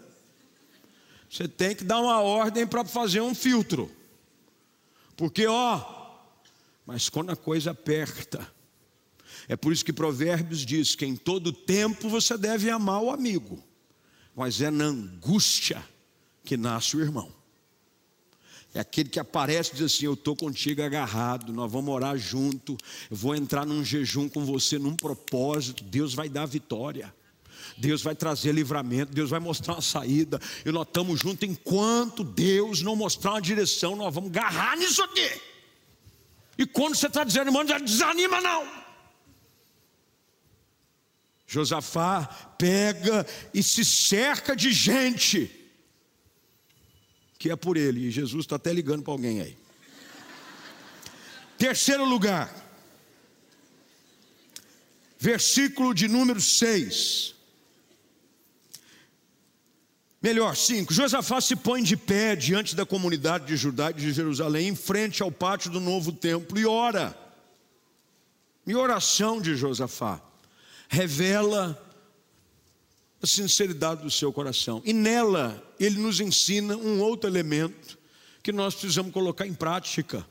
[1.29, 3.91] Você tem que dar uma ordem para fazer um filtro.
[5.17, 6.03] Porque, ó,
[6.85, 8.47] mas quando a coisa aperta,
[9.49, 13.63] é por isso que Provérbios diz que em todo tempo você deve amar o amigo,
[14.35, 15.83] mas é na angústia
[16.45, 17.42] que nasce o irmão.
[18.75, 22.77] É aquele que aparece e diz assim: Eu estou contigo agarrado, nós vamos orar junto,
[23.11, 27.13] eu vou entrar num jejum com você, num propósito, Deus vai dar vitória.
[27.77, 31.49] Deus vai trazer livramento, Deus vai mostrar uma saída, e nós estamos juntos.
[31.49, 35.41] Enquanto Deus não mostrar uma direção, nós vamos agarrar nisso aqui.
[36.59, 38.83] E quando você está irmão, já desanima não.
[41.47, 42.25] Josafá
[42.57, 45.51] pega e se cerca de gente,
[47.43, 49.57] que é por ele, e Jesus está até ligando para alguém aí.
[51.59, 52.55] Terceiro lugar,
[55.19, 57.35] versículo de número 6.
[60.23, 60.95] Melhor, cinco.
[60.95, 65.21] Josafá se põe de pé diante da comunidade de Judá e de Jerusalém, em frente
[65.21, 67.13] ao pátio do novo templo, e ora.
[68.65, 70.23] E oração de Josafá
[70.89, 71.77] revela
[73.23, 74.83] a sinceridade do seu coração.
[74.85, 77.97] E nela ele nos ensina um outro elemento
[78.43, 80.27] que nós precisamos colocar em prática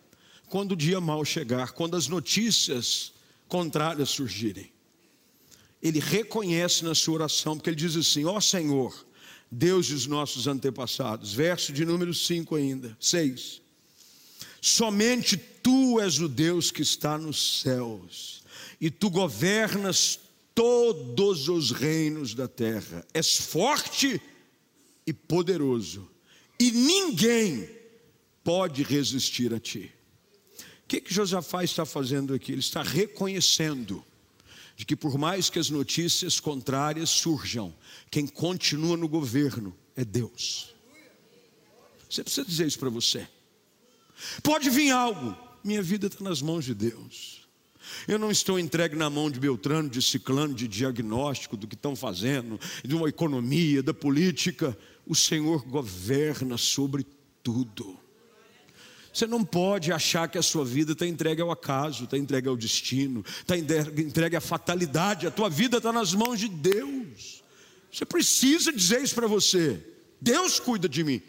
[0.49, 3.13] quando o dia mal chegar, quando as notícias
[3.47, 4.69] contrárias surgirem.
[5.81, 8.93] Ele reconhece na sua oração, porque ele diz assim: Ó oh, Senhor,
[9.49, 11.33] Deus dos nossos antepassados.
[11.33, 13.61] Verso de número 5 ainda, 6.
[14.61, 18.43] Somente tu és o Deus que está nos céus,
[18.79, 20.19] e tu governas
[20.53, 23.05] todos os reinos da terra.
[23.13, 24.21] És forte
[25.05, 26.09] e poderoso,
[26.59, 27.69] e ninguém
[28.43, 29.91] pode resistir a ti.
[30.83, 32.51] O que, que Josafá está fazendo aqui?
[32.51, 34.03] Ele está reconhecendo
[34.75, 37.73] de que, por mais que as notícias contrárias surjam,
[38.09, 40.73] quem continua no governo é Deus.
[42.09, 43.27] Você precisa dizer isso para você.
[44.43, 47.40] Pode vir algo, minha vida está nas mãos de Deus.
[48.07, 51.95] Eu não estou entregue na mão de Beltrano, de Ciclano, de diagnóstico do que estão
[51.95, 54.77] fazendo, de uma economia, da política.
[55.05, 57.05] O Senhor governa sobre
[57.43, 57.99] tudo.
[59.13, 62.55] Você não pode achar que a sua vida está entregue ao acaso, está entregue ao
[62.55, 65.27] destino, está entregue à fatalidade.
[65.27, 67.43] A tua vida está nas mãos de Deus.
[67.91, 69.85] Você precisa dizer isso para você.
[70.21, 71.21] Deus cuida de mim.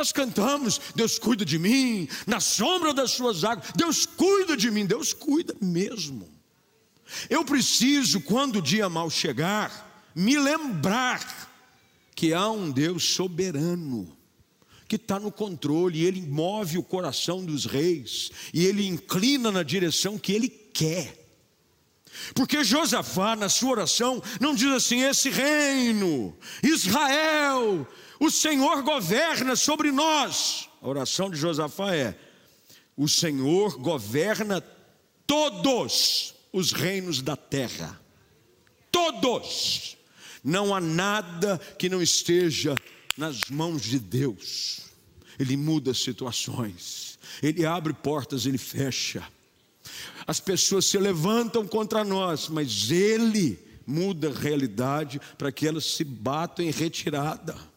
[0.00, 4.86] Nós cantamos, Deus cuida de mim, na sombra das suas águas, Deus cuida de mim,
[4.86, 6.26] Deus cuida mesmo.
[7.28, 11.50] Eu preciso, quando o dia mal chegar, me lembrar
[12.16, 14.16] que há um Deus soberano,
[14.88, 19.62] que está no controle, e Ele move o coração dos reis, e Ele inclina na
[19.62, 21.14] direção que Ele quer.
[22.34, 27.86] Porque Josafá, na sua oração, não diz assim: esse reino, Israel,
[28.20, 30.68] o Senhor governa sobre nós.
[30.82, 32.14] A oração de Josafá é:
[32.94, 34.60] o Senhor governa
[35.26, 37.98] todos os reinos da terra.
[38.92, 39.96] Todos.
[40.44, 42.74] Não há nada que não esteja
[43.16, 44.80] nas mãos de Deus.
[45.38, 49.26] Ele muda situações, ele abre portas, ele fecha.
[50.26, 56.04] As pessoas se levantam contra nós, mas ele muda a realidade para que elas se
[56.04, 57.69] batam em retirada.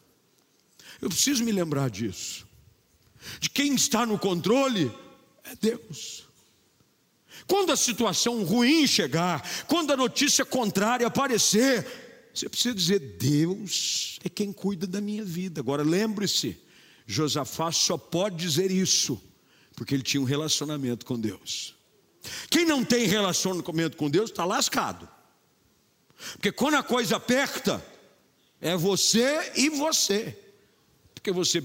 [1.04, 2.46] Eu preciso me lembrar disso.
[3.38, 4.90] De quem está no controle
[5.44, 6.26] é Deus.
[7.46, 14.30] Quando a situação ruim chegar, quando a notícia contrária aparecer, você precisa dizer: Deus é
[14.30, 15.60] quem cuida da minha vida.
[15.60, 16.56] Agora lembre-se,
[17.06, 19.20] Josafá só pode dizer isso,
[19.76, 21.74] porque ele tinha um relacionamento com Deus.
[22.48, 25.06] Quem não tem relacionamento com Deus está lascado.
[26.32, 27.84] Porque quando a coisa aperta,
[28.58, 30.40] é você e você
[31.24, 31.64] porque você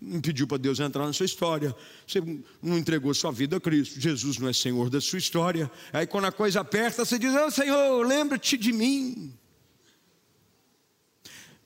[0.00, 2.22] não pediu para Deus entrar na sua história, você
[2.62, 5.70] não entregou sua vida a Cristo, Jesus não é Senhor da sua história.
[5.92, 9.34] Aí quando a coisa aperta, você diz: oh, Senhor, lembra-te de mim.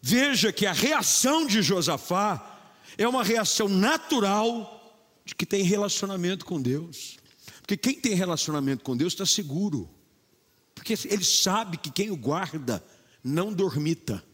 [0.03, 2.59] Veja que a reação de Josafá
[2.99, 7.19] é uma reação natural de que tem relacionamento com Deus.
[7.61, 9.89] Porque quem tem relacionamento com Deus está seguro.
[10.75, 12.85] Porque ele sabe que quem o guarda
[13.23, 14.25] não dormita.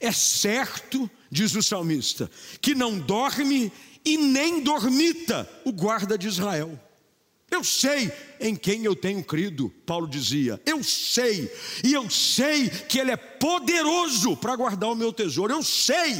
[0.00, 3.72] É certo, diz o salmista, que não dorme
[4.04, 6.78] e nem dormita o guarda de Israel.
[7.50, 10.60] Eu sei em quem eu tenho crido, Paulo dizia.
[10.66, 11.50] Eu sei,
[11.82, 15.52] e eu sei que Ele é poderoso para guardar o meu tesouro.
[15.52, 16.16] Eu sei,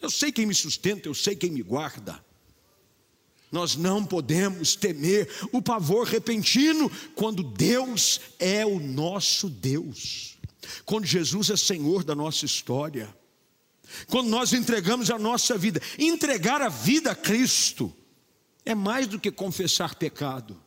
[0.00, 2.24] eu sei quem me sustenta, eu sei quem me guarda.
[3.52, 10.39] Nós não podemos temer o pavor repentino quando Deus é o nosso Deus
[10.84, 13.14] quando Jesus é Senhor da nossa história,
[14.08, 17.94] quando nós entregamos a nossa vida, entregar a vida a Cristo
[18.64, 20.60] é mais do que confessar pecado.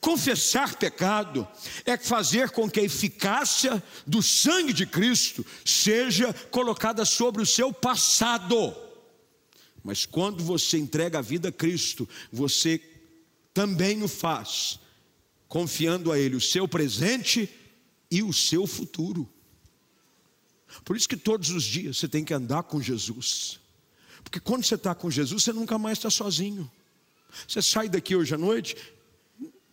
[0.00, 1.46] Confessar pecado
[1.84, 7.72] é fazer com que a eficácia do sangue de Cristo seja colocada sobre o seu
[7.72, 8.74] passado.
[9.82, 12.80] Mas quando você entrega a vida a Cristo, você
[13.52, 14.78] também o faz,
[15.48, 17.50] confiando a Ele o seu presente
[18.14, 19.28] e o seu futuro.
[20.84, 23.58] Por isso que todos os dias você tem que andar com Jesus.
[24.22, 26.70] Porque quando você está com Jesus, você nunca mais está sozinho.
[27.48, 28.76] Você sai daqui hoje à noite,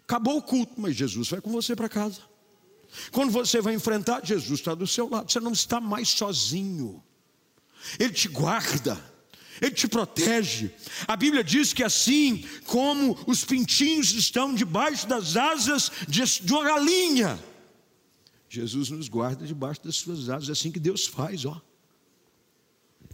[0.03, 2.21] acabou o culto, mas Jesus vai com você para casa.
[3.11, 5.31] Quando você vai enfrentar, Jesus está do seu lado.
[5.31, 7.01] Você não está mais sozinho.
[7.99, 8.99] Ele te guarda.
[9.61, 10.71] Ele te protege.
[11.07, 17.39] A Bíblia diz que assim como os pintinhos estão debaixo das asas de uma galinha,
[18.53, 21.61] Jesus nos guarda debaixo das suas asas, é assim que Deus faz, ó.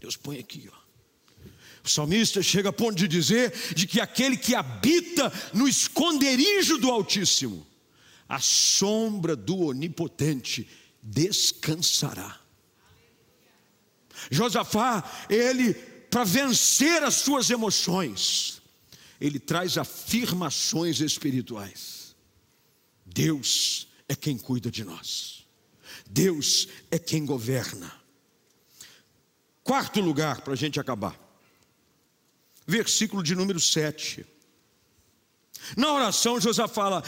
[0.02, 0.78] Deus põe aqui, ó.
[1.86, 6.90] O salmista chega a ponto de dizer de que aquele que habita no esconderijo do
[6.90, 7.68] Altíssimo,
[8.28, 10.68] a sombra do Onipotente
[11.04, 12.40] descansará.
[14.32, 15.76] Josafá, ele
[16.10, 18.60] para vencer as suas emoções,
[19.22, 22.16] ele traz afirmações espirituais.
[23.06, 25.46] Deus é quem cuida de nós.
[26.10, 27.92] Deus é quem governa.
[29.64, 31.20] Quarto lugar, para a gente acabar.
[32.66, 34.26] Versículo de número 7.
[35.76, 37.04] Na oração, Josafá fala,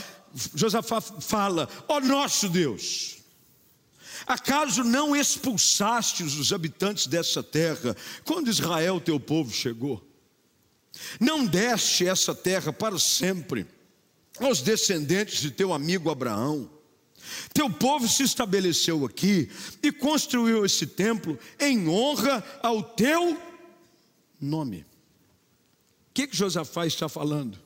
[0.54, 3.18] Josafá fala: Ó oh, nosso Deus,
[4.28, 7.96] acaso não expulsastes os habitantes dessa terra
[8.26, 10.06] quando Israel, teu povo, chegou?
[11.20, 13.66] Não deste essa terra para sempre
[14.40, 16.79] aos descendentes de teu amigo Abraão?
[17.54, 19.50] Teu povo se estabeleceu aqui
[19.82, 23.40] e construiu esse templo em honra ao teu
[24.40, 24.82] nome.
[24.82, 27.58] O que, que Josafá está falando?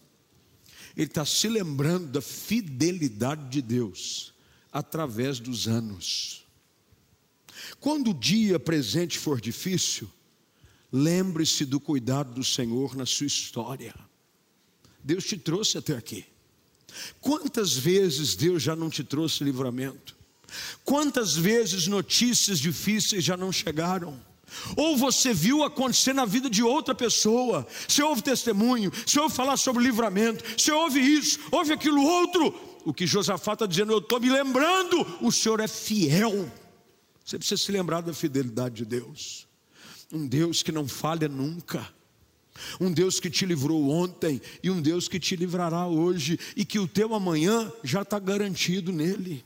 [0.96, 4.34] Ele está se lembrando da fidelidade de Deus
[4.72, 6.46] através dos anos.
[7.80, 10.10] Quando o dia presente for difícil,
[10.92, 13.94] lembre-se do cuidado do Senhor na sua história.
[15.04, 16.26] Deus te trouxe até aqui.
[17.22, 20.16] Quantas vezes Deus já não te trouxe livramento?
[20.84, 24.20] Quantas vezes notícias difíceis já não chegaram?
[24.76, 29.58] Ou você viu acontecer na vida de outra pessoa, você ouve testemunho, você ouve falar
[29.58, 32.54] sobre livramento, você ouve isso, ouve aquilo outro.
[32.86, 36.52] O que Josafá está dizendo, eu estou me lembrando, o Senhor é fiel.
[37.26, 39.48] Você precisa se lembrar da fidelidade de Deus,
[40.12, 41.88] um Deus que não falha nunca.
[42.80, 46.80] Um Deus que te livrou ontem e um Deus que te livrará hoje, e que
[46.80, 49.44] o teu amanhã já está garantido nele.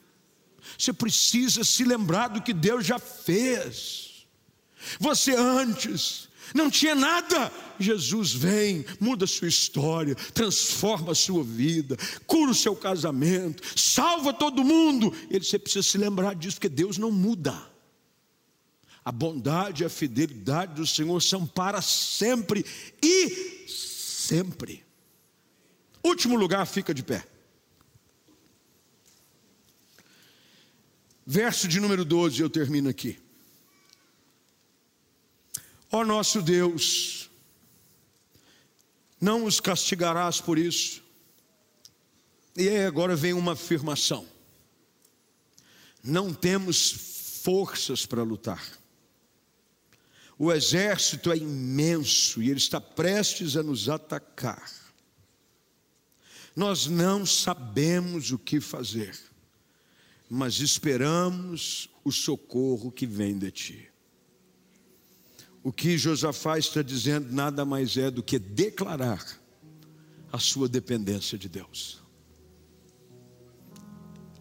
[0.78, 4.28] Você precisa se lembrar do que Deus já fez.
[5.00, 7.52] Você antes não tinha nada.
[7.80, 11.96] Jesus vem, muda sua história, transforma a sua vida,
[12.26, 15.14] cura o seu casamento, salva todo mundo.
[15.30, 17.77] Ele, você precisa se lembrar disso, porque Deus não muda.
[19.08, 22.66] A bondade e a fidelidade do Senhor são para sempre
[23.02, 24.84] e sempre.
[26.04, 27.26] Último lugar, fica de pé.
[31.26, 33.18] Verso de número 12, eu termino aqui.
[35.90, 37.30] Ó nosso Deus,
[39.22, 41.02] não os castigarás por isso.
[42.58, 44.28] E aí agora vem uma afirmação:
[46.04, 48.86] não temos forças para lutar.
[50.40, 54.72] O exército é imenso e ele está prestes a nos atacar.
[56.56, 59.18] Nós não sabemos o que fazer,
[60.30, 63.90] mas esperamos o socorro que vem de ti.
[65.64, 69.26] O que Josafá está dizendo nada mais é do que declarar
[70.32, 72.02] a sua dependência de Deus.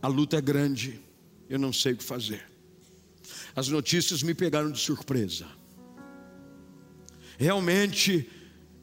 [0.01, 1.01] A luta é grande,
[1.49, 2.45] eu não sei o que fazer.
[3.55, 5.47] As notícias me pegaram de surpresa.
[7.39, 8.29] Realmente,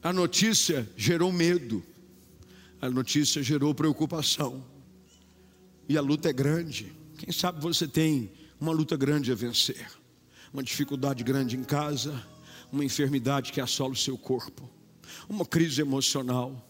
[0.02, 1.84] a notícia gerou medo,
[2.80, 4.64] a notícia gerou preocupação,
[5.88, 6.94] e a luta é grande.
[7.18, 9.88] Quem sabe você tem uma luta grande a vencer,
[10.54, 12.24] uma dificuldade grande em casa,
[12.72, 14.70] uma enfermidade que assola o seu corpo,
[15.28, 16.70] uma crise emocional,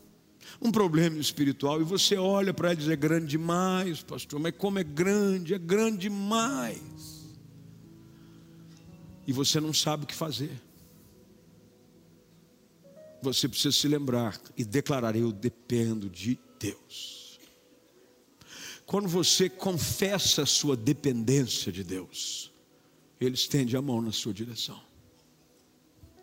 [0.61, 4.53] um problema espiritual, e você olha para ela e diz: é grande demais, pastor, mas
[4.57, 6.81] como é grande, é grande demais.
[9.27, 10.51] E você não sabe o que fazer
[13.23, 17.39] você precisa se lembrar e declarar: Eu dependo de Deus.
[18.85, 22.51] Quando você confessa a sua dependência de Deus,
[23.19, 24.79] Ele estende a mão na sua direção.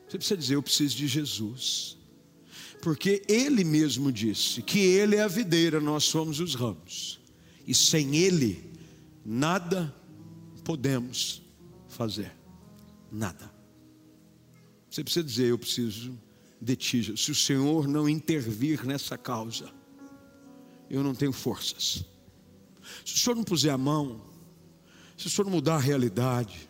[0.06, 1.96] Você precisa dizer: Eu preciso de Jesus.
[2.82, 7.20] Porque Ele mesmo disse que Ele é a videira, nós somos os ramos.
[7.66, 8.72] E sem Ele,
[9.24, 9.94] nada
[10.64, 11.42] podemos
[11.88, 12.32] fazer.
[13.12, 13.52] Nada.
[14.90, 16.18] Você precisa dizer: Eu preciso
[16.60, 17.16] de ti.
[17.16, 19.70] Se o Senhor não intervir nessa causa,
[20.90, 22.04] eu não tenho forças.
[23.04, 24.20] Se o Senhor não puser a mão,
[25.16, 26.68] se o Senhor não mudar a realidade,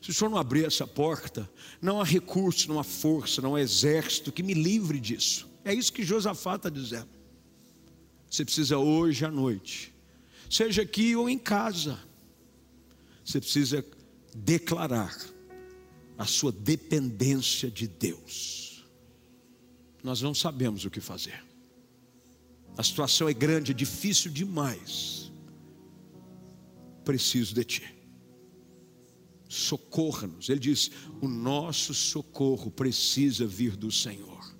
[0.00, 1.50] se o Senhor não abrir essa porta,
[1.82, 5.48] não há recurso, não há força, não há exército que me livre disso.
[5.64, 7.08] É isso que Josafá está dizendo.
[8.30, 9.94] Você precisa hoje à noite,
[10.50, 11.98] seja aqui ou em casa,
[13.24, 13.84] você precisa
[14.34, 15.16] declarar
[16.18, 18.65] a sua dependência de Deus
[20.06, 21.44] nós não sabemos o que fazer.
[22.78, 25.32] A situação é grande, é difícil demais.
[27.04, 27.94] Preciso de ti.
[29.48, 30.48] Socorra-nos.
[30.48, 34.56] Ele diz: o nosso socorro precisa vir do Senhor.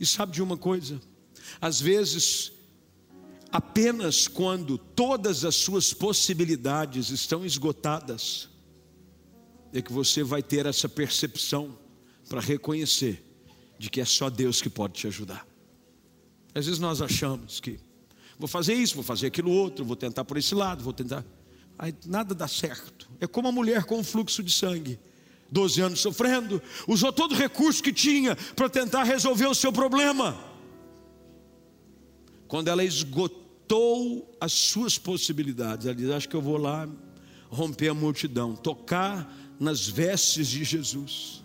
[0.00, 1.02] E sabe de uma coisa?
[1.60, 2.50] Às vezes,
[3.52, 8.48] apenas quando todas as suas possibilidades estão esgotadas,
[9.70, 11.78] é que você vai ter essa percepção
[12.26, 13.25] para reconhecer
[13.78, 15.46] de que é só Deus que pode te ajudar.
[16.54, 17.78] Às vezes nós achamos que
[18.38, 21.24] vou fazer isso, vou fazer aquilo outro, vou tentar por esse lado, vou tentar.
[21.78, 23.08] Aí nada dá certo.
[23.20, 24.98] É como a mulher com fluxo de sangue.
[25.50, 30.36] 12 anos sofrendo, usou todo o recurso que tinha para tentar resolver o seu problema.
[32.48, 36.88] quando ela esgotou as suas possibilidades, ela diz: Acho que eu vou lá
[37.48, 41.44] romper a multidão, tocar nas vestes de Jesus.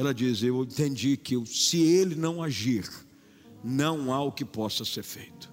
[0.00, 2.88] Ela diz: Eu entendi que se ele não agir,
[3.62, 5.52] não há o que possa ser feito.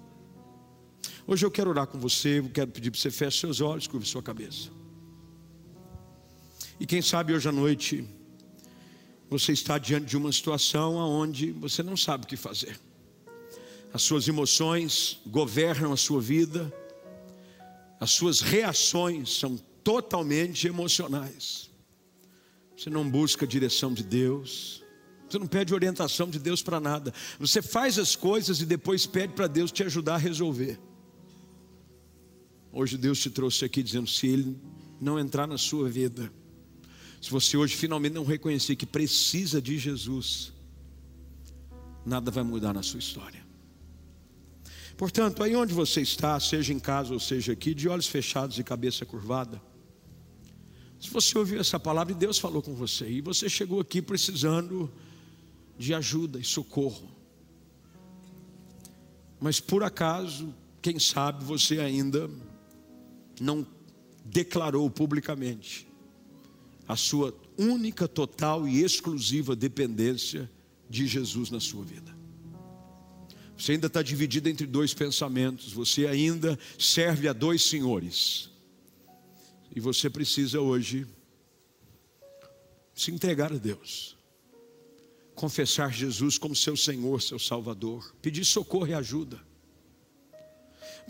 [1.28, 4.08] Hoje eu quero orar com você, eu quero pedir para você feche seus olhos, curve
[4.08, 4.70] sua cabeça.
[6.80, 8.08] E quem sabe hoje à noite
[9.30, 12.80] você está diante de uma situação onde você não sabe o que fazer.
[13.94, 16.74] As suas emoções governam a sua vida,
[18.00, 21.67] as suas reações são totalmente emocionais.
[22.78, 24.84] Você não busca a direção de Deus,
[25.28, 27.12] você não pede orientação de Deus para nada.
[27.40, 30.80] Você faz as coisas e depois pede para Deus te ajudar a resolver.
[32.72, 34.56] Hoje Deus te trouxe aqui dizendo: se Ele
[35.02, 36.32] não entrar na sua vida,
[37.20, 40.54] se você hoje finalmente não reconhecer que precisa de Jesus,
[42.06, 43.46] nada vai mudar na sua história.
[44.96, 48.64] Portanto, aí onde você está, seja em casa ou seja aqui, de olhos fechados e
[48.64, 49.62] cabeça curvada,
[51.00, 54.92] se você ouviu essa palavra e Deus falou com você, e você chegou aqui precisando
[55.78, 57.10] de ajuda e socorro,
[59.40, 62.30] mas por acaso, quem sabe você ainda
[63.40, 63.66] não
[64.26, 65.88] declarou publicamente
[66.88, 70.50] a sua única, total e exclusiva dependência
[70.90, 72.16] de Jesus na sua vida.
[73.58, 78.50] Você ainda está dividido entre dois pensamentos, você ainda serve a dois senhores.
[79.78, 81.06] E você precisa hoje
[82.96, 84.18] se entregar a Deus,
[85.36, 89.40] confessar Jesus como seu Senhor, seu Salvador, pedir socorro e ajuda.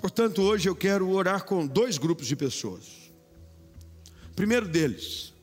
[0.02, 3.10] Portanto, hoje eu quero orar com dois grupos de pessoas.
[4.30, 5.34] O primeiro deles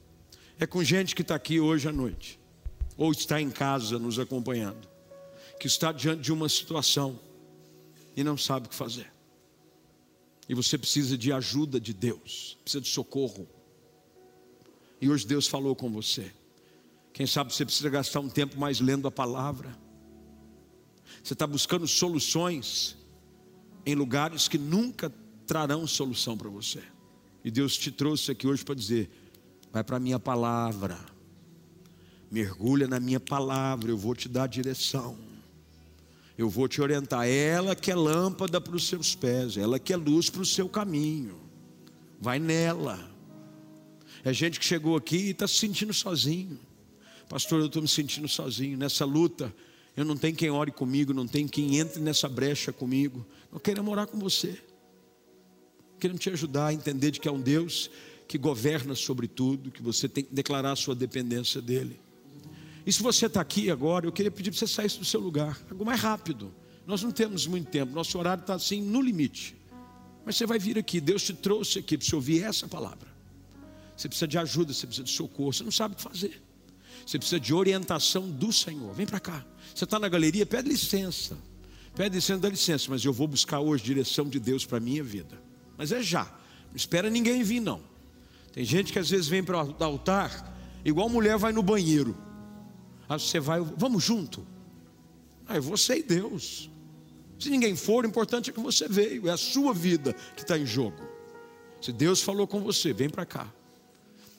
[0.58, 2.38] é com gente que está aqui hoje à noite,
[2.94, 4.86] ou está em casa nos acompanhando,
[5.58, 7.18] que está diante de uma situação
[8.14, 9.13] e não sabe o que fazer.
[10.48, 13.48] E você precisa de ajuda de Deus, precisa de socorro.
[15.00, 16.30] E hoje Deus falou com você.
[17.12, 19.76] Quem sabe você precisa gastar um tempo mais lendo a palavra.
[21.22, 22.96] Você está buscando soluções
[23.86, 25.12] em lugares que nunca
[25.46, 26.82] trarão solução para você.
[27.44, 29.10] E Deus te trouxe aqui hoje para dizer:
[29.72, 30.98] vai para a minha palavra,
[32.30, 35.16] mergulha na minha palavra, eu vou te dar direção,
[36.36, 37.28] eu vou te orientar.
[37.28, 40.68] Ela que é lâmpada para os seus pés, ela que é luz para o seu
[40.68, 41.40] caminho,
[42.20, 43.10] vai nela.
[44.24, 46.58] É gente que chegou aqui e está se sentindo sozinho,
[47.28, 47.60] pastor.
[47.60, 49.54] Eu estou me sentindo sozinho nessa luta
[49.96, 53.24] eu não tenho quem ore comigo, não tenho quem entre nessa brecha comigo.
[53.52, 54.58] Eu quero morar com você.
[56.00, 57.90] Queremos te ajudar a entender de que é um Deus
[58.26, 62.00] que governa sobre tudo, que você tem que declarar a sua dependência dele.
[62.86, 65.58] E se você está aqui agora, eu queria pedir para você sair do seu lugar,
[65.70, 66.54] algo mais rápido.
[66.86, 69.56] Nós não temos muito tempo, nosso horário está assim no limite.
[70.24, 73.08] Mas você vai vir aqui, Deus te trouxe aqui para você ouvir essa palavra.
[73.96, 76.42] Você precisa de ajuda, você precisa de socorro, você não sabe o que fazer.
[77.06, 78.92] Você precisa de orientação do Senhor.
[78.94, 79.44] Vem para cá.
[79.74, 81.36] Você está na galeria, pede licença.
[81.94, 85.04] Pede licença, dá licença, mas eu vou buscar hoje direção de Deus para a minha
[85.04, 85.40] vida.
[85.76, 86.24] Mas é já.
[86.24, 87.80] Não espera ninguém vir, não.
[88.52, 92.16] Tem gente que às vezes vem para o altar, igual mulher vai no banheiro.
[93.08, 94.46] Aí você vai, vamos junto.
[95.46, 96.70] Aí você e Deus.
[97.38, 99.28] Se ninguém for, o importante é que você veio.
[99.28, 101.02] É a sua vida que está em jogo.
[101.80, 103.52] Se Deus falou com você, vem para cá.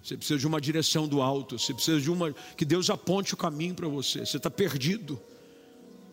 [0.04, 1.58] Você precisa de uma direção do alto.
[1.60, 2.34] Você precisa de uma.
[2.56, 4.26] Que Deus aponte o caminho para você.
[4.26, 5.20] Você está perdido,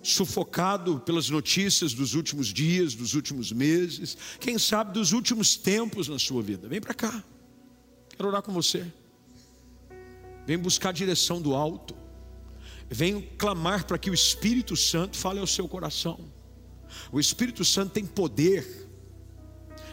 [0.02, 6.18] sufocado pelas notícias dos últimos dias, dos últimos meses, quem sabe dos últimos tempos na
[6.18, 6.68] sua vida.
[6.68, 7.22] Vem para cá.
[8.16, 8.84] Quero orar com você.
[10.46, 12.01] Vem buscar a direção do alto.
[12.92, 16.20] Vem clamar para que o Espírito Santo fale ao seu coração.
[17.10, 18.88] O Espírito Santo tem poder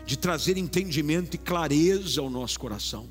[0.05, 3.09] de trazer entendimento e clareza ao nosso coração.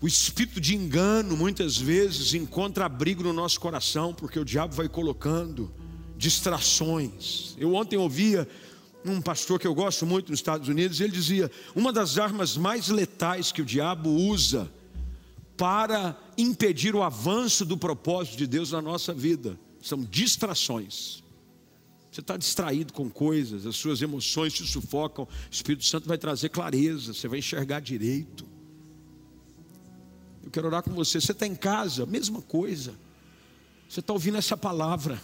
[0.00, 4.88] O espírito de engano muitas vezes encontra abrigo no nosso coração, porque o diabo vai
[4.88, 5.72] colocando
[6.16, 7.56] distrações.
[7.58, 8.46] Eu ontem ouvia
[9.04, 12.88] um pastor que eu gosto muito nos Estados Unidos, ele dizia: uma das armas mais
[12.88, 14.70] letais que o diabo usa
[15.56, 21.22] para impedir o avanço do propósito de Deus na nossa vida são distrações.
[22.10, 26.48] Você está distraído com coisas, as suas emoções te sufocam, o Espírito Santo vai trazer
[26.48, 28.46] clareza, você vai enxergar direito.
[30.42, 31.20] Eu quero orar com você.
[31.20, 32.94] Você está em casa, mesma coisa.
[33.86, 35.20] Você está ouvindo essa palavra.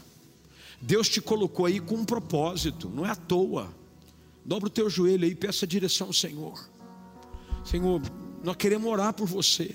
[0.82, 3.74] Deus te colocou aí com um propósito, não é à toa.
[4.44, 6.68] Dobra o teu joelho aí e peça direção ao Senhor.
[7.64, 8.02] Senhor,
[8.42, 9.74] nós queremos orar por você.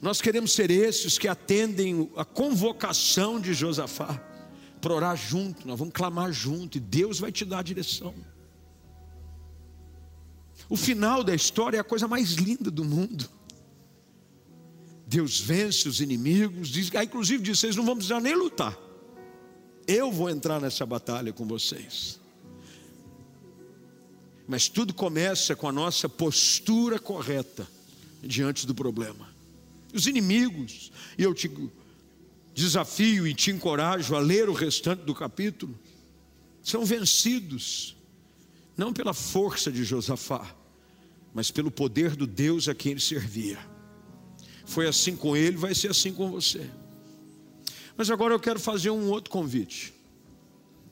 [0.00, 4.24] Nós queremos ser esses que atendem a convocação de Josafá.
[4.80, 8.14] para orar junto, nós vamos clamar junto e Deus vai te dar a direção.
[10.68, 13.28] O final da história é a coisa mais linda do mundo.
[15.06, 18.78] Deus vence os inimigos, diz, ah, inclusive diz: vocês não vão precisar nem lutar.
[19.86, 22.20] Eu vou entrar nessa batalha com vocês.
[24.46, 27.66] Mas tudo começa com a nossa postura correta
[28.22, 29.37] diante do problema.
[29.92, 31.50] Os inimigos, e eu te
[32.54, 35.78] desafio e te encorajo a ler o restante do capítulo,
[36.62, 37.96] são vencidos,
[38.76, 40.54] não pela força de Josafá,
[41.32, 43.58] mas pelo poder do Deus a quem ele servia.
[44.66, 46.68] Foi assim com ele, vai ser assim com você.
[47.96, 49.94] Mas agora eu quero fazer um outro convite.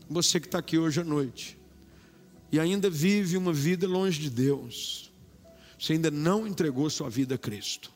[0.09, 1.59] Você que está aqui hoje à noite
[2.51, 5.13] e ainda vive uma vida longe de Deus,
[5.79, 7.93] você ainda não entregou sua vida a Cristo,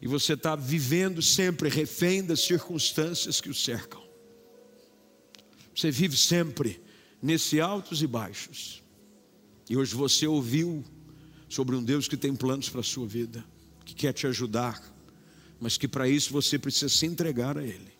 [0.00, 4.02] e você está vivendo sempre refém das circunstâncias que o cercam,
[5.74, 6.80] você vive sempre
[7.22, 8.82] nesse altos e baixos,
[9.68, 10.84] e hoje você ouviu
[11.48, 13.44] sobre um Deus que tem planos para a sua vida,
[13.84, 14.82] que quer te ajudar,
[15.60, 17.92] mas que para isso você precisa se entregar a Ele.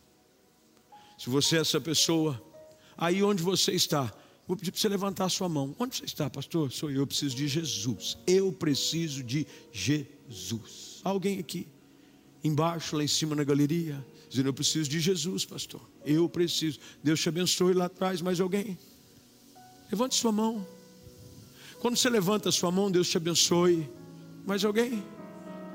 [1.18, 2.40] Se você é essa pessoa,
[2.96, 4.12] aí onde você está,
[4.46, 5.74] vou pedir para você levantar a sua mão.
[5.78, 6.70] Onde você está, pastor?
[6.70, 8.16] Sou eu, eu preciso de Jesus.
[8.26, 11.00] Eu preciso de Jesus.
[11.02, 11.66] Alguém aqui,
[12.42, 15.80] embaixo, lá em cima na galeria, dizendo: Eu preciso de Jesus, pastor.
[16.04, 16.78] Eu preciso.
[17.02, 18.20] Deus te abençoe lá atrás.
[18.20, 18.78] Mais alguém?
[19.90, 20.66] Levante sua mão.
[21.80, 23.88] Quando você levanta sua mão, Deus te abençoe.
[24.46, 25.02] Mais alguém?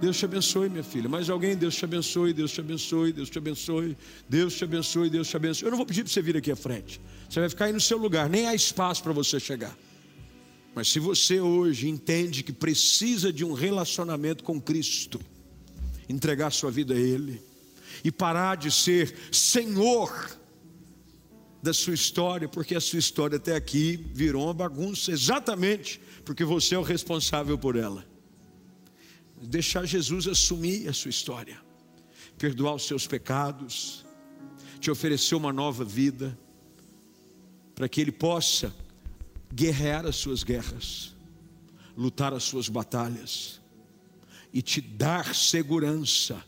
[0.02, 1.08] Deus te abençoe, minha filha.
[1.08, 3.98] Mais alguém, Deus te abençoe, Deus te abençoe, Deus te abençoe,
[4.28, 5.66] Deus te abençoe, Deus te abençoe.
[5.66, 7.00] Eu não vou pedir para você vir aqui à frente.
[7.30, 9.76] Você vai ficar aí no seu lugar, nem há espaço para você chegar.
[10.76, 15.22] Mas se você hoje entende que precisa de um relacionamento com Cristo,
[16.08, 17.42] entregar sua vida a Ele
[18.04, 20.38] e parar de ser Senhor
[21.62, 26.76] da sua história, porque a sua história até aqui virou uma bagunça, exatamente porque você
[26.76, 28.06] é o responsável por ela.
[29.42, 31.58] Deixar Jesus assumir a sua história,
[32.38, 34.06] perdoar os seus pecados,
[34.80, 36.38] te oferecer uma nova vida,
[37.74, 38.74] para que Ele possa
[39.54, 41.16] guerrear as suas guerras,
[41.96, 43.63] lutar as suas batalhas
[44.54, 46.42] e te dar segurança,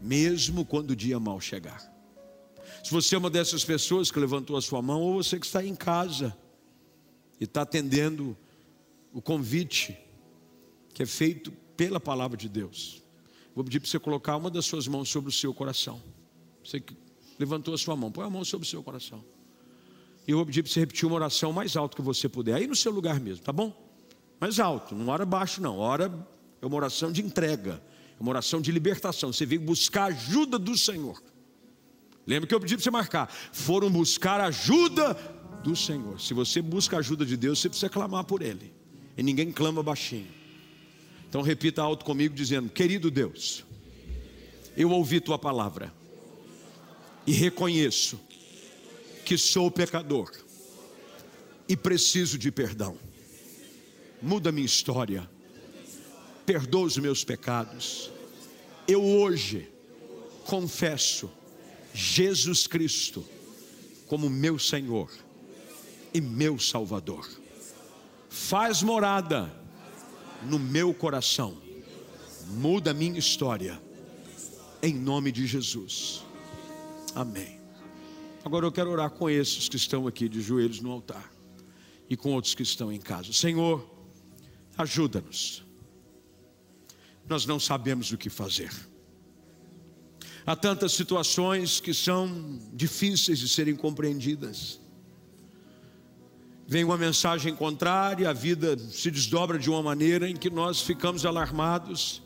[0.00, 1.94] mesmo quando o dia mal chegar.
[2.82, 5.62] Se você é uma dessas pessoas que levantou a sua mão, ou você que está
[5.62, 6.34] em casa
[7.38, 8.36] e está atendendo
[9.12, 9.98] o convite
[10.94, 13.02] que é feito pela palavra de Deus,
[13.54, 16.02] vou pedir para você colocar uma das suas mãos sobre o seu coração.
[16.64, 16.96] Você que
[17.38, 19.22] levantou a sua mão, põe a mão sobre o seu coração.
[20.26, 22.66] E eu vou pedir para você repetir uma oração mais alto que você puder, aí
[22.66, 23.72] no seu lugar mesmo, tá bom?
[24.40, 25.78] Mais alto, não ora baixo, não.
[25.78, 26.12] Ora
[26.60, 27.82] é uma oração de entrega,
[28.18, 29.32] é uma oração de libertação.
[29.32, 31.22] Você veio buscar a ajuda do Senhor.
[32.26, 33.30] Lembra que eu pedi para você marcar?
[33.52, 35.14] Foram buscar ajuda
[35.62, 36.20] do Senhor.
[36.20, 38.72] Se você busca a ajuda de Deus, você precisa clamar por Ele.
[39.16, 40.28] E ninguém clama baixinho.
[41.28, 43.64] Então repita alto comigo, dizendo: Querido Deus,
[44.76, 45.92] eu ouvi tua palavra
[47.26, 48.18] e reconheço
[49.24, 50.30] que sou pecador
[51.68, 52.96] e preciso de perdão.
[54.22, 55.28] Muda minha história,
[56.48, 58.10] perdoa os meus pecados.
[58.86, 59.70] Eu hoje
[60.46, 61.30] confesso
[61.92, 63.22] Jesus Cristo
[64.06, 65.10] como meu Senhor
[66.14, 67.28] e meu Salvador.
[68.30, 69.54] Faz morada
[70.44, 71.54] no meu coração,
[72.46, 73.78] muda a minha história,
[74.82, 76.24] em nome de Jesus.
[77.14, 77.60] Amém.
[78.42, 81.30] Agora eu quero orar com esses que estão aqui de joelhos no altar
[82.08, 83.34] e com outros que estão em casa.
[83.34, 83.86] Senhor,
[84.78, 85.67] ajuda-nos.
[87.28, 88.70] Nós não sabemos o que fazer.
[90.46, 94.80] Há tantas situações que são difíceis de serem compreendidas.
[96.66, 101.26] Vem uma mensagem contrária, a vida se desdobra de uma maneira em que nós ficamos
[101.26, 102.22] alarmados,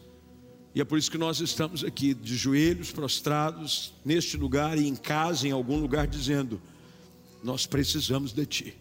[0.74, 4.96] e é por isso que nós estamos aqui, de joelhos prostrados, neste lugar e em
[4.96, 6.62] casa, em algum lugar, dizendo:
[7.42, 8.74] Nós precisamos de Ti.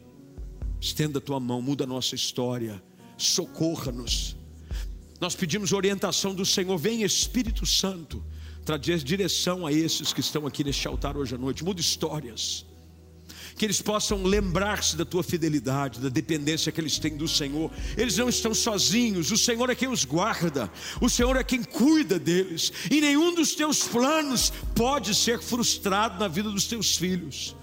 [0.79, 2.81] Estenda a tua mão, muda a nossa história,
[3.17, 4.35] socorra-nos.
[5.21, 8.25] Nós pedimos orientação do Senhor, vem Espírito Santo
[8.65, 12.65] trazer direção a esses que estão aqui neste altar hoje à noite, muda histórias.
[13.55, 17.69] Que eles possam lembrar-se da tua fidelidade, da dependência que eles têm do Senhor.
[17.95, 22.17] Eles não estão sozinhos, o Senhor é quem os guarda, o Senhor é quem cuida
[22.17, 27.55] deles, e nenhum dos teus planos pode ser frustrado na vida dos teus filhos.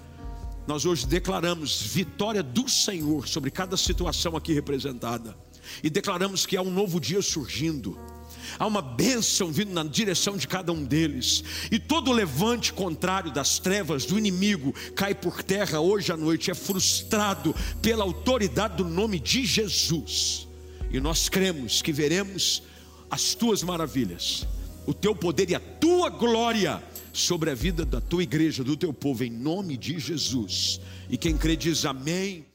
[0.64, 5.36] Nós hoje declaramos vitória do Senhor sobre cada situação aqui representada,
[5.82, 7.98] e declaramos que há um novo dia surgindo.
[8.58, 13.58] Há uma bênção vindo na direção de cada um deles, e todo levante contrário das
[13.58, 19.20] trevas do inimigo cai por terra hoje à noite, é frustrado pela autoridade do nome
[19.20, 20.48] de Jesus,
[20.90, 22.62] e nós cremos que veremos
[23.10, 24.46] as tuas maravilhas,
[24.86, 28.92] o teu poder e a tua glória sobre a vida da tua igreja, do teu
[28.92, 30.80] povo, em nome de Jesus.
[31.10, 32.47] E quem crê diz amém.